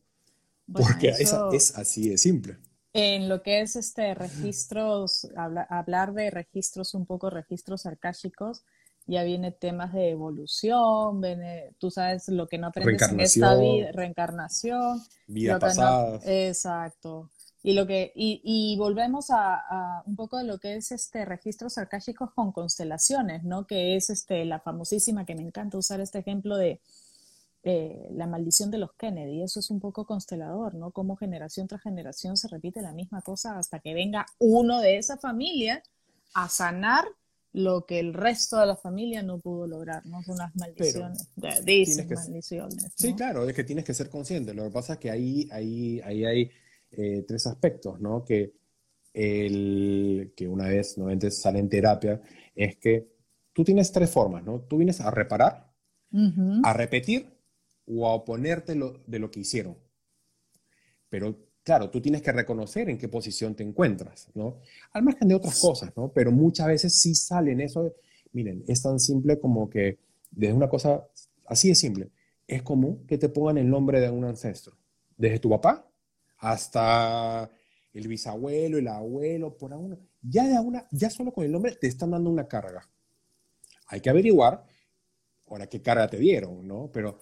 [0.72, 2.58] porque es así de simple.
[2.94, 8.64] En lo que es este registros, hablar de registros, un poco registros arcáicos,
[9.06, 13.92] ya viene temas de evolución, viene, tú sabes lo que no aprendes en esta vida,
[13.92, 15.02] reencarnación.
[15.28, 16.20] Vida pasada.
[16.26, 17.30] exacto.
[17.62, 21.26] Y, lo que, y, y volvemos a, a, un poco de lo que es este
[21.26, 23.68] registros arcáicos con constelaciones, ¿no?
[23.68, 26.80] Que es este, la famosísima, que me encanta usar este ejemplo de
[27.64, 29.44] eh, la maldición de los Kennedy.
[29.44, 30.92] Eso es un poco constelador, ¿no?
[30.92, 35.18] Como generación tras generación se repite la misma cosa hasta que venga uno de esa
[35.18, 35.84] familia
[36.34, 37.06] a sanar
[37.52, 40.24] lo que el resto de la familia no pudo lograr, ¿no?
[40.24, 42.92] Son las maldiciones, maldiciones.
[42.96, 44.54] Sí, claro, es que tienes que ser consciente.
[44.54, 46.52] Lo que pasa es que ahí, ahí, ahí hay
[46.92, 48.24] eh, tres aspectos, ¿no?
[48.24, 48.54] Que,
[49.14, 52.22] el, que una vez nuevamente sale en terapia,
[52.56, 53.08] es que
[53.54, 54.62] tú tienes tres formas, ¿no?
[54.62, 55.72] Tú vienes a reparar,
[56.64, 57.30] a repetir
[57.86, 58.76] o a oponerte
[59.06, 59.78] de lo que hicieron.
[61.10, 64.60] Pero claro, tú tienes que reconocer en qué posición te encuentras, ¿no?
[64.92, 66.12] Al margen de otras cosas, ¿no?
[66.14, 67.96] Pero muchas veces sí salen eso.
[68.32, 70.00] Miren, es tan simple como que
[70.32, 71.08] desde una cosa
[71.46, 72.10] así de simple,
[72.48, 74.78] es común que te pongan el nombre de un ancestro,
[75.18, 75.89] desde tu papá
[76.40, 77.50] hasta
[77.94, 79.98] el bisabuelo, el abuelo, por alguna.
[80.22, 82.88] Ya de una, ya solo con el nombre te están dando una carga.
[83.88, 84.66] Hay que averiguar
[85.48, 86.90] ahora qué carga te dieron, ¿no?
[86.92, 87.20] Pero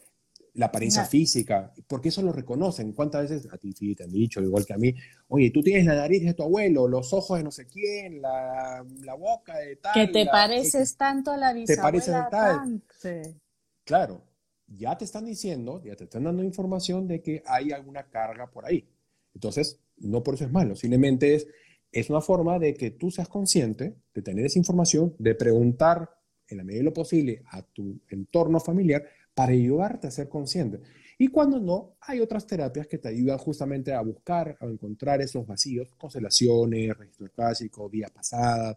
[0.58, 2.92] la apariencia física, porque eso lo reconocen.
[2.94, 4.94] ¿Cuántas veces a ti te han dicho, igual que a mí,
[5.28, 8.84] oye, tú tienes la nariz de tu abuelo, los ojos de no sé quién, la,
[9.18, 9.94] boca de tal.
[9.94, 11.76] Que te pareces tanto a la bisabuela.
[11.76, 13.40] Te pareces de tal.
[13.84, 14.24] Claro,
[14.66, 18.66] ya te están diciendo, ya te están dando información de que hay alguna carga por
[18.66, 18.90] ahí.
[19.38, 21.48] Entonces, no por eso es malo, simplemente es,
[21.92, 26.10] es una forma de que tú seas consciente de tener esa información, de preguntar
[26.48, 30.82] en la medida de lo posible a tu entorno familiar para ayudarte a ser consciente.
[31.20, 35.46] Y cuando no, hay otras terapias que te ayudan justamente a buscar, a encontrar esos
[35.46, 38.76] vacíos, constelaciones, registro clásico, vías pasadas,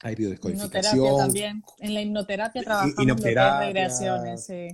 [0.00, 1.16] hay biodescodificación.
[1.18, 1.64] también.
[1.80, 4.68] En la hipnoterapia trabajamos hipnoterapia, regresiones, sí.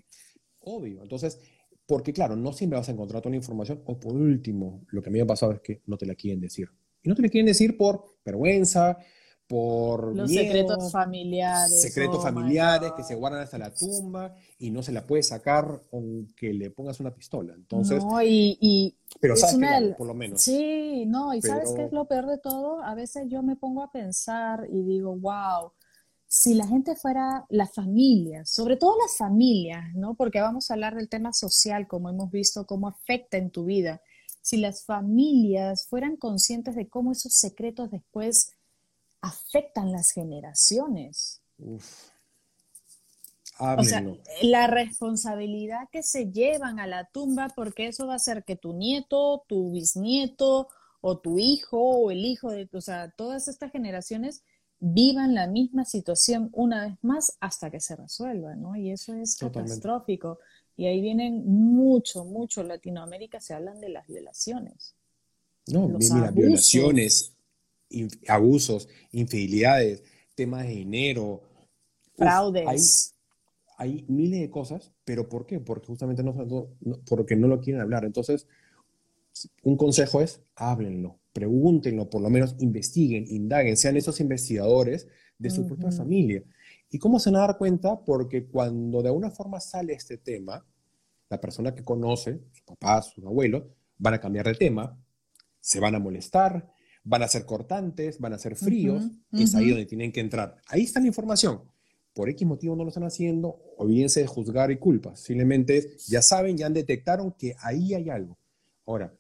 [0.61, 1.03] Obvio.
[1.03, 1.39] Entonces,
[1.87, 3.83] porque claro, no siempre vas a encontrar toda la información.
[3.87, 6.15] O por último, lo que a mí me ha pasado es que no te la
[6.15, 6.69] quieren decir.
[7.03, 8.99] Y no te la quieren decir por vergüenza,
[9.47, 11.81] por los secretos familiares.
[11.81, 15.83] Secretos oh familiares que se guardan hasta la tumba y no se la puede sacar
[15.93, 17.55] aunque le pongas una pistola.
[17.55, 20.43] Entonces, no, y, pero sabes por lo menos.
[20.43, 22.83] Sí, no, y sabes qué es lo peor de todo?
[22.83, 25.73] A veces yo me pongo a pensar y digo, wow,
[26.29, 30.15] si la gente fuera, las familias, sobre todo las familias, ¿no?
[30.15, 34.03] Porque vamos a hablar del tema social, como hemos visto, cómo afecta en tu vida.
[34.43, 38.53] Si las familias fueran conscientes de cómo esos secretos después
[39.21, 41.43] afectan las generaciones.
[43.59, 44.05] O sea,
[44.43, 48.75] la responsabilidad que se llevan a la tumba, porque eso va a hacer que tu
[48.75, 50.69] nieto, tu bisnieto,
[51.01, 54.43] o tu hijo, o el hijo de, o sea, todas estas generaciones
[54.81, 58.77] vivan la misma situación una vez más hasta que se resuelva, ¿no?
[58.77, 60.39] Y eso es catastrófico.
[60.77, 64.95] Y ahí vienen mucho, mucho, Latinoamérica se hablan de las violaciones.
[65.69, 67.33] No, mira, violaciones,
[68.29, 70.03] abusos, infidelidades,
[70.35, 71.43] temas de dinero.
[72.17, 73.15] Fraudes.
[73.79, 75.61] hay, miles de cosas, pero ¿por qué?
[75.61, 76.35] Porque justamente no,
[77.07, 78.05] porque no lo quieren hablar.
[78.05, 78.47] Entonces,
[79.63, 85.07] un consejo es, háblenlo, pregúntenlo, por lo menos investiguen, indaguen, sean esos investigadores
[85.37, 86.43] de su propia familia.
[86.91, 88.03] ¿Y cómo se van a dar cuenta?
[88.03, 90.65] Porque cuando de alguna forma sale este tema,
[91.29, 93.69] la persona que conoce, su papá, su abuelo,
[93.99, 94.99] van a cambiar de tema,
[95.61, 96.73] se van a molestar,
[97.05, 100.57] van a ser cortantes, van a ser fríos, es ahí donde tienen que entrar.
[100.69, 101.65] Ahí está la información.
[102.15, 105.21] Por X motivo no lo están haciendo, olvídense de juzgar y culpas.
[105.21, 108.39] Simplemente ya saben, ya han detectaron que ahí hay algo.
[108.87, 109.15] Ahora,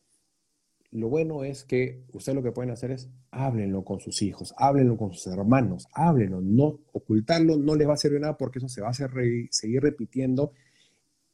[0.90, 4.96] lo bueno es que ustedes lo que pueden hacer es háblenlo con sus hijos, háblenlo
[4.96, 8.80] con sus hermanos, háblenlo, no ocultarlo no les va a servir nada porque eso se
[8.80, 9.10] va a hacer
[9.50, 10.52] seguir repitiendo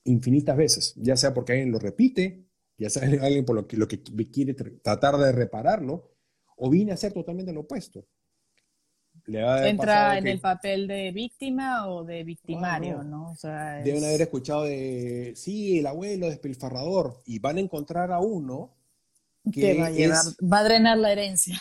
[0.05, 2.45] infinitas veces, ya sea porque alguien lo repite,
[2.79, 6.11] ya sea alguien por lo que, lo que quiere tratar de repararlo,
[6.57, 8.05] o vine a ser totalmente lo opuesto.
[9.27, 13.35] Entra en el papel de víctima o de victimario, ¿no?
[13.85, 18.75] Deben haber escuchado de, sí, el abuelo despilfarrador, y van a encontrar a uno
[19.51, 21.61] que, va, a va a drenar la herencia.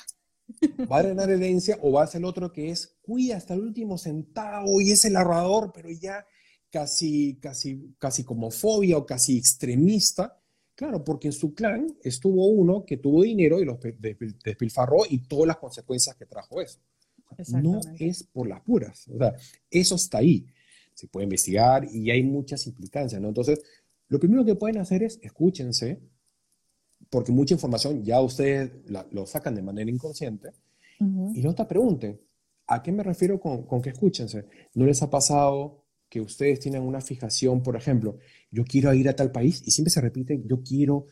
[0.91, 3.61] Va a drenar herencia o va a ser el otro que es cuida hasta el
[3.61, 6.25] último centavo y es el ahorrador, pero ya
[6.69, 10.41] casi, casi, casi como fobia o casi extremista,
[10.81, 13.77] Claro, porque en su clan estuvo uno que tuvo dinero y los
[14.43, 16.79] despilfarró y todas las consecuencias que trajo eso.
[17.49, 19.07] No es por las puras.
[19.09, 19.35] O sea,
[19.69, 20.47] eso está ahí.
[20.95, 23.27] Se puede investigar y hay muchas implicancias, ¿no?
[23.27, 23.59] Entonces,
[24.07, 26.01] lo primero que pueden hacer es escúchense,
[27.11, 28.71] porque mucha información ya ustedes
[29.11, 30.51] lo sacan de manera inconsciente,
[30.99, 32.21] y no te pregunten,
[32.67, 34.45] ¿a qué me refiero con, con que escúchense?
[34.75, 38.17] ¿No les ha pasado que ustedes tienen una fijación, por ejemplo,
[38.51, 41.07] yo quiero ir a tal país y siempre se repite, yo quiero,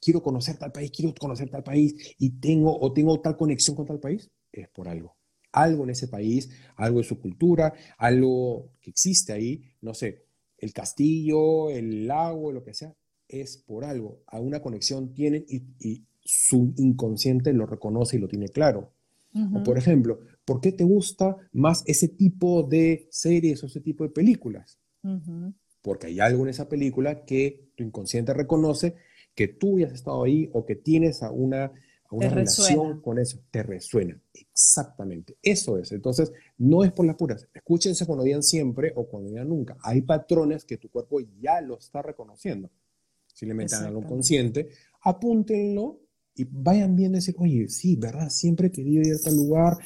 [0.00, 3.86] quiero conocer tal país, quiero conocer tal país y tengo o tengo tal conexión con
[3.86, 5.16] tal país, es por algo.
[5.52, 10.24] Algo en ese país, algo de su cultura, algo que existe ahí, no sé,
[10.58, 12.94] el castillo, el lago, lo que sea,
[13.32, 14.20] es por algo.
[14.26, 18.92] Alguna conexión tienen y, su inconsciente lo reconoce y lo tiene claro.
[19.54, 24.04] O por ejemplo, ¿por qué te gusta más ese tipo de series o ese tipo
[24.04, 24.78] de películas?
[25.80, 28.94] Porque hay algo en esa película que tu inconsciente reconoce
[29.34, 31.72] que tú ya has estado ahí o que tienes a una,
[32.10, 34.20] una relación con eso, te resuena.
[34.34, 35.92] Exactamente, eso es.
[35.92, 37.48] Entonces, no es por las puras.
[37.54, 39.76] Escúchense cuando digan siempre o cuando digan nunca.
[39.82, 42.70] Hay patrones que tu cuerpo ya lo está reconociendo.
[43.42, 44.68] Si le meten algo consciente,
[45.00, 45.98] apúntenlo
[46.32, 48.30] y vayan viendo y decir, oye, sí, ¿verdad?
[48.30, 49.78] Siempre he querido ir a tal lugar,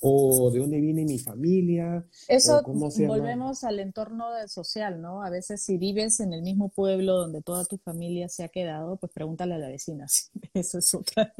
[0.00, 2.04] o de dónde viene mi familia.
[2.26, 2.60] Eso
[3.06, 5.22] volvemos al entorno social, ¿no?
[5.22, 8.96] A veces si vives en el mismo pueblo donde toda tu familia se ha quedado,
[8.96, 10.06] pues pregúntale a la vecina.
[10.54, 11.32] Eso es otra.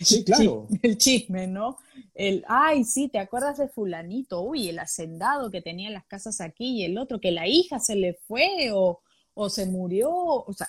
[0.00, 0.68] Sí, claro.
[0.80, 1.76] El chisme, ¿no?
[2.14, 4.40] El, ay, sí, ¿te acuerdas de fulanito?
[4.40, 7.94] Uy, el hacendado que tenía las casas aquí y el otro, que la hija se
[7.94, 9.02] le fue o,
[9.40, 10.68] o se murió, o sea...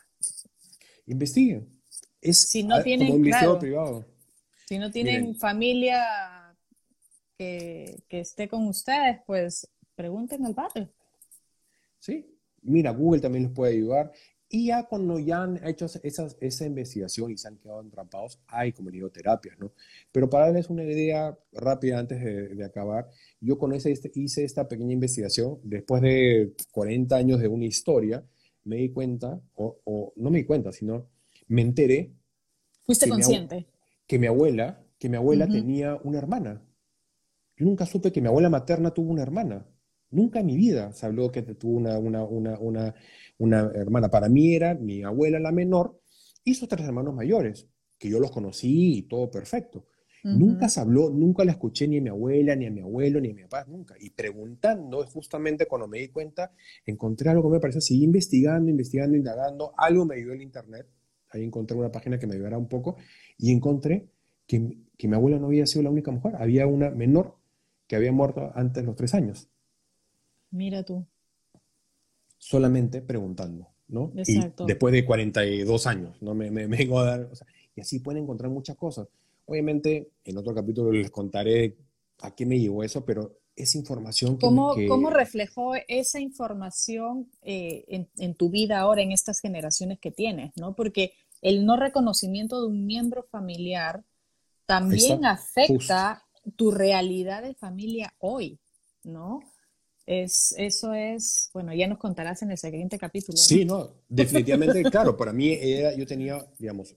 [1.08, 1.68] Investiguen.
[2.22, 4.06] Es si no tienen, como un privado.
[4.68, 6.56] Si no tienen familia
[7.36, 10.90] que, esté con ustedes, pues pregunten al padre.
[11.98, 14.12] Sí, mira, Google también les puede ayudar.
[14.48, 18.92] Y ya cuando ya han hecho esa investigación y se han quedado entrampados, hay como
[18.92, 19.72] digo terapias, ¿no?
[20.12, 23.10] Pero para darles una idea rápida antes de, acabar,
[23.40, 28.24] yo con ese este, hice esta pequeña investigación, después de 40 años de una historia,
[28.70, 31.10] me di cuenta, o, no me di cuenta, sino
[31.48, 32.14] me enteré.
[32.86, 33.68] Fuiste consciente.
[34.08, 36.64] que mi abuela, que mi abuela tenía una hermana.
[37.58, 39.68] Yo nunca supe que mi abuela materna tuvo una hermana.
[40.12, 42.26] Nunca en mi vida se habló que tuvo una, una,
[43.40, 44.10] una, hermana.
[44.10, 46.00] Para mí era mi abuela la menor
[46.44, 47.68] y sus tres hermanos mayores,
[47.98, 49.88] que yo los conocí y todo perfecto.
[50.24, 53.30] Nunca se habló, nunca la escuché ni a mi abuela, ni a mi abuelo, ni
[53.32, 53.96] a mi papá, nunca.
[54.00, 56.52] Y preguntando, justamente cuando me di cuenta,
[56.86, 60.88] encontré algo que me pareció, seguí investigando, investigando, indagando, algo me ayudó el internet,
[61.30, 62.98] ahí encontré una página que me ayudara un poco,
[63.38, 64.10] y encontré
[64.46, 67.38] que, que mi abuela no había sido la única mujer, había una menor
[67.88, 69.50] que había muerto antes de los tres años.
[70.52, 71.06] Mira tú.
[72.38, 74.12] Solamente preguntando, ¿no?
[74.16, 74.64] Exacto.
[74.64, 76.36] Y después de 42 años, ¿no?
[76.36, 77.30] Me, me, vengo a dar,
[77.76, 79.08] y así pueden encontrar muchas cosas.
[79.50, 81.76] Obviamente, en otro capítulo les contaré
[82.20, 87.84] a qué me llevó eso, pero esa información que, ¿Cómo, ¿Cómo, reflejó esa información eh,
[87.88, 90.76] en, en, tu vida ahora, en estas generaciones que tienes, ¿no?
[90.76, 94.04] Porque el no reconocimiento de un miembro familiar
[94.68, 96.24] también afecta
[96.56, 98.60] tu realidad de familia hoy,
[99.04, 99.40] ¿no?
[100.06, 103.36] Es, eso es, bueno, ya nos contarás en el siguiente capítulo.
[103.36, 106.96] Sí, no, definitivamente, claro, para mí era, yo tenía, digamos,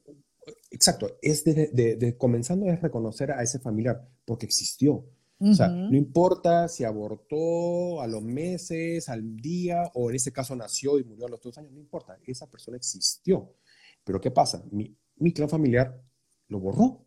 [0.71, 5.07] exacto, es de, comenzando a reconocer a ese familiar, porque existió.
[5.45, 10.55] O sea, no importa si abortó a los meses, al día, o en ese caso
[10.55, 13.53] nació y murió a los dos años, no importa, esa persona existió.
[14.05, 14.63] Pero ¿qué pasa?
[14.71, 16.01] Mi, mi clan familiar
[16.47, 17.05] lo borró,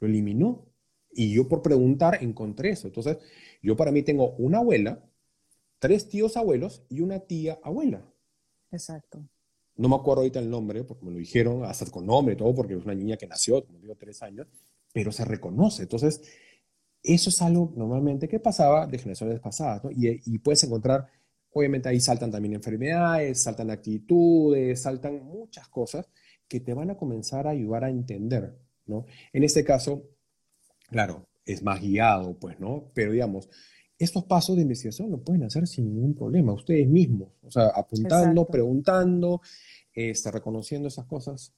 [0.00, 0.66] lo eliminó,
[1.14, 2.88] y yo por preguntar encontré eso.
[2.88, 3.18] Entonces,
[3.62, 5.04] yo para mí tengo una abuela,
[5.78, 8.04] tres tíos abuelos y una tía abuela.
[8.70, 9.28] Exacto.
[9.76, 12.54] No me acuerdo ahorita el nombre, porque me lo dijeron, hasta con nombre y todo,
[12.54, 14.46] porque es una niña que nació, como digo, tres años,
[14.92, 15.82] pero se reconoce.
[15.82, 16.22] Entonces,
[17.02, 19.90] eso es algo normalmente que pasaba de generaciones pasadas, ¿no?
[19.90, 21.06] Y, y puedes encontrar,
[21.52, 26.08] obviamente ahí saltan también enfermedades, saltan actitudes, saltan muchas cosas
[26.48, 28.56] que te van a comenzar a ayudar a entender,
[28.86, 29.06] ¿no?
[29.32, 30.04] En este caso,
[30.88, 32.90] Claro, es más guiado, pues, ¿no?
[32.94, 33.48] Pero digamos,
[34.04, 38.46] estos pasos de investigación lo pueden hacer sin ningún problema, ustedes mismos, o sea, apuntando,
[38.46, 39.40] preguntando,
[39.92, 41.52] este, reconociendo esas cosas.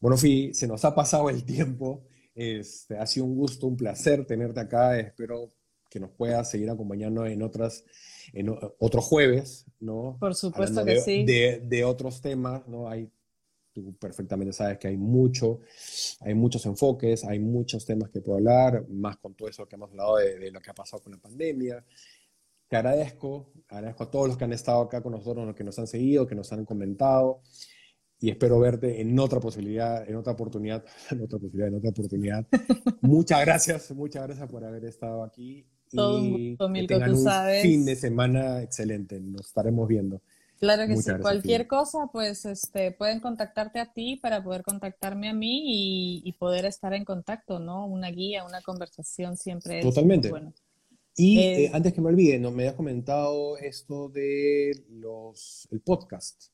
[0.00, 4.26] Bueno, Fi, se nos ha pasado el tiempo, este, ha sido un gusto, un placer
[4.26, 5.52] tenerte acá, espero
[5.88, 7.84] que nos puedas seguir acompañando en otras,
[8.32, 10.16] en otros jueves, ¿no?
[10.18, 11.24] Por supuesto que sí.
[11.24, 12.88] De, de, otros temas, ¿no?
[12.88, 13.08] Hay
[13.74, 15.60] tú perfectamente sabes que hay mucho,
[16.20, 19.90] hay muchos enfoques, hay muchos temas que puedo hablar, más con todo eso que hemos
[19.90, 21.84] hablado de, lo que ha pasado con la pandemia.
[22.68, 25.78] Te agradezco, agradezco a todos los que han estado acá con nosotros, los que nos
[25.78, 27.42] han seguido, que nos han comentado,
[28.20, 32.46] y espero verte en otra posibilidad, en otra oportunidad, en otra posibilidad, en otra oportunidad.
[33.02, 35.66] muchas gracias, muchas gracias por haber estado aquí.
[35.92, 37.26] y que tengan un
[37.60, 39.20] fin de semana excelente.
[39.20, 40.22] Nos estaremos viendo.
[40.64, 41.10] Claro que sí.
[41.20, 46.64] Cualquier cosa, pues este, pueden contactarte a ti para poder contactarme a mí y, poder
[46.64, 47.86] estar en contacto, ¿no?
[47.86, 50.30] Una guía, una conversación siempre es Totalmente.
[50.30, 50.52] bueno.
[51.16, 52.50] Y eh, eh, antes que me olvide, ¿no?
[52.50, 56.46] me habías comentado esto de los, el podcast.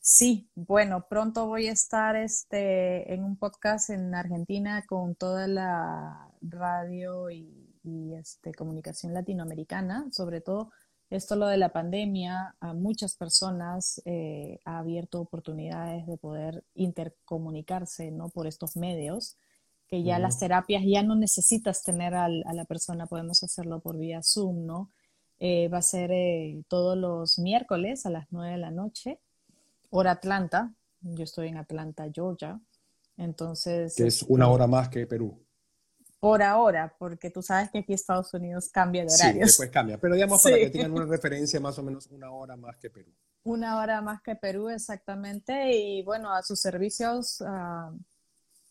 [0.00, 6.30] Sí, bueno, pronto voy a estar este, en un podcast en Argentina con toda la
[6.42, 10.72] radio y, y este, comunicación latinoamericana, sobre todo
[11.14, 18.10] esto, lo de la pandemia, a muchas personas eh, ha abierto oportunidades de poder intercomunicarse,
[18.10, 18.28] ¿no?
[18.28, 19.36] Por estos medios,
[19.88, 24.22] que ya las terapias ya no necesitas tener a la persona, podemos hacerlo por vía
[24.22, 24.90] Zoom, ¿no?
[25.38, 29.20] Eh, va a ser eh, todos los miércoles a las 9 de la noche,
[29.90, 30.74] hora Atlanta.
[31.00, 32.60] Yo estoy en Atlanta, Georgia.
[33.16, 33.94] Entonces...
[33.94, 35.43] Que es una este, hora más que Perú.
[36.24, 39.34] Por ahora, porque tú sabes que aquí Estados Unidos cambia de horarios.
[39.34, 42.56] Sí, después cambia, pero digamos para que tengan una referencia más o menos una hora
[42.56, 43.12] más que Perú.
[43.42, 47.44] Una hora más que Perú, exactamente, y bueno, a sus servicios,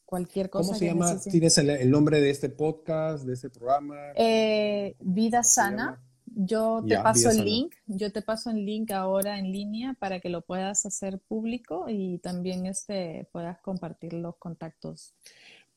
[0.04, 0.70] cualquier cosa.
[0.70, 1.20] ¿Cómo se llama?
[1.20, 3.98] ¿Tienes el, nombre de este podcast, de este programa?
[4.16, 6.02] Eh, Vida Sana.
[6.36, 10.30] Yo te paso el link, yo te paso el link ahora en línea para que
[10.30, 15.14] lo puedas hacer público y también este, puedas compartir los contactos.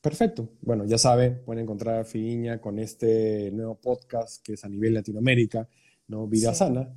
[0.07, 0.53] Perfecto.
[0.61, 4.93] Bueno, ya saben, pueden encontrar a Figuiña con este nuevo podcast que es a nivel
[4.93, 5.67] Latinoamérica,
[6.07, 6.25] ¿no?
[6.27, 6.95] Vida Sana.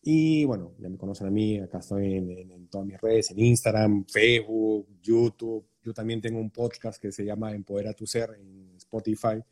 [0.00, 3.40] Y bueno, ya me conocen a mí, acá estoy en, en, todas mis redes, en
[3.40, 5.66] Instagram, Facebook, YouTube.
[5.82, 9.42] Yo también tengo un podcast que se llama Empodera tu Ser en Spotify.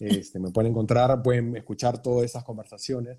[0.00, 3.16] Este, me pueden encontrar, pueden escuchar todas esas conversaciones.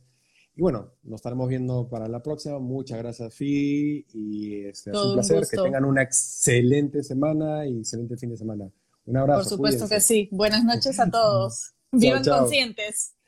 [0.58, 2.60] Y bueno, nos estaremos viendo para la próxima.
[2.60, 4.06] Muchas gracias, Fi.
[4.12, 5.48] Y este, es un placer.
[5.50, 8.70] que tengan una excelente semana y excelente fin de semana.
[9.12, 9.42] Un abrazo.
[9.42, 10.30] Por supuesto que sí.
[10.32, 11.74] Buenas noches a todos.
[11.92, 13.14] Vivan conscientes.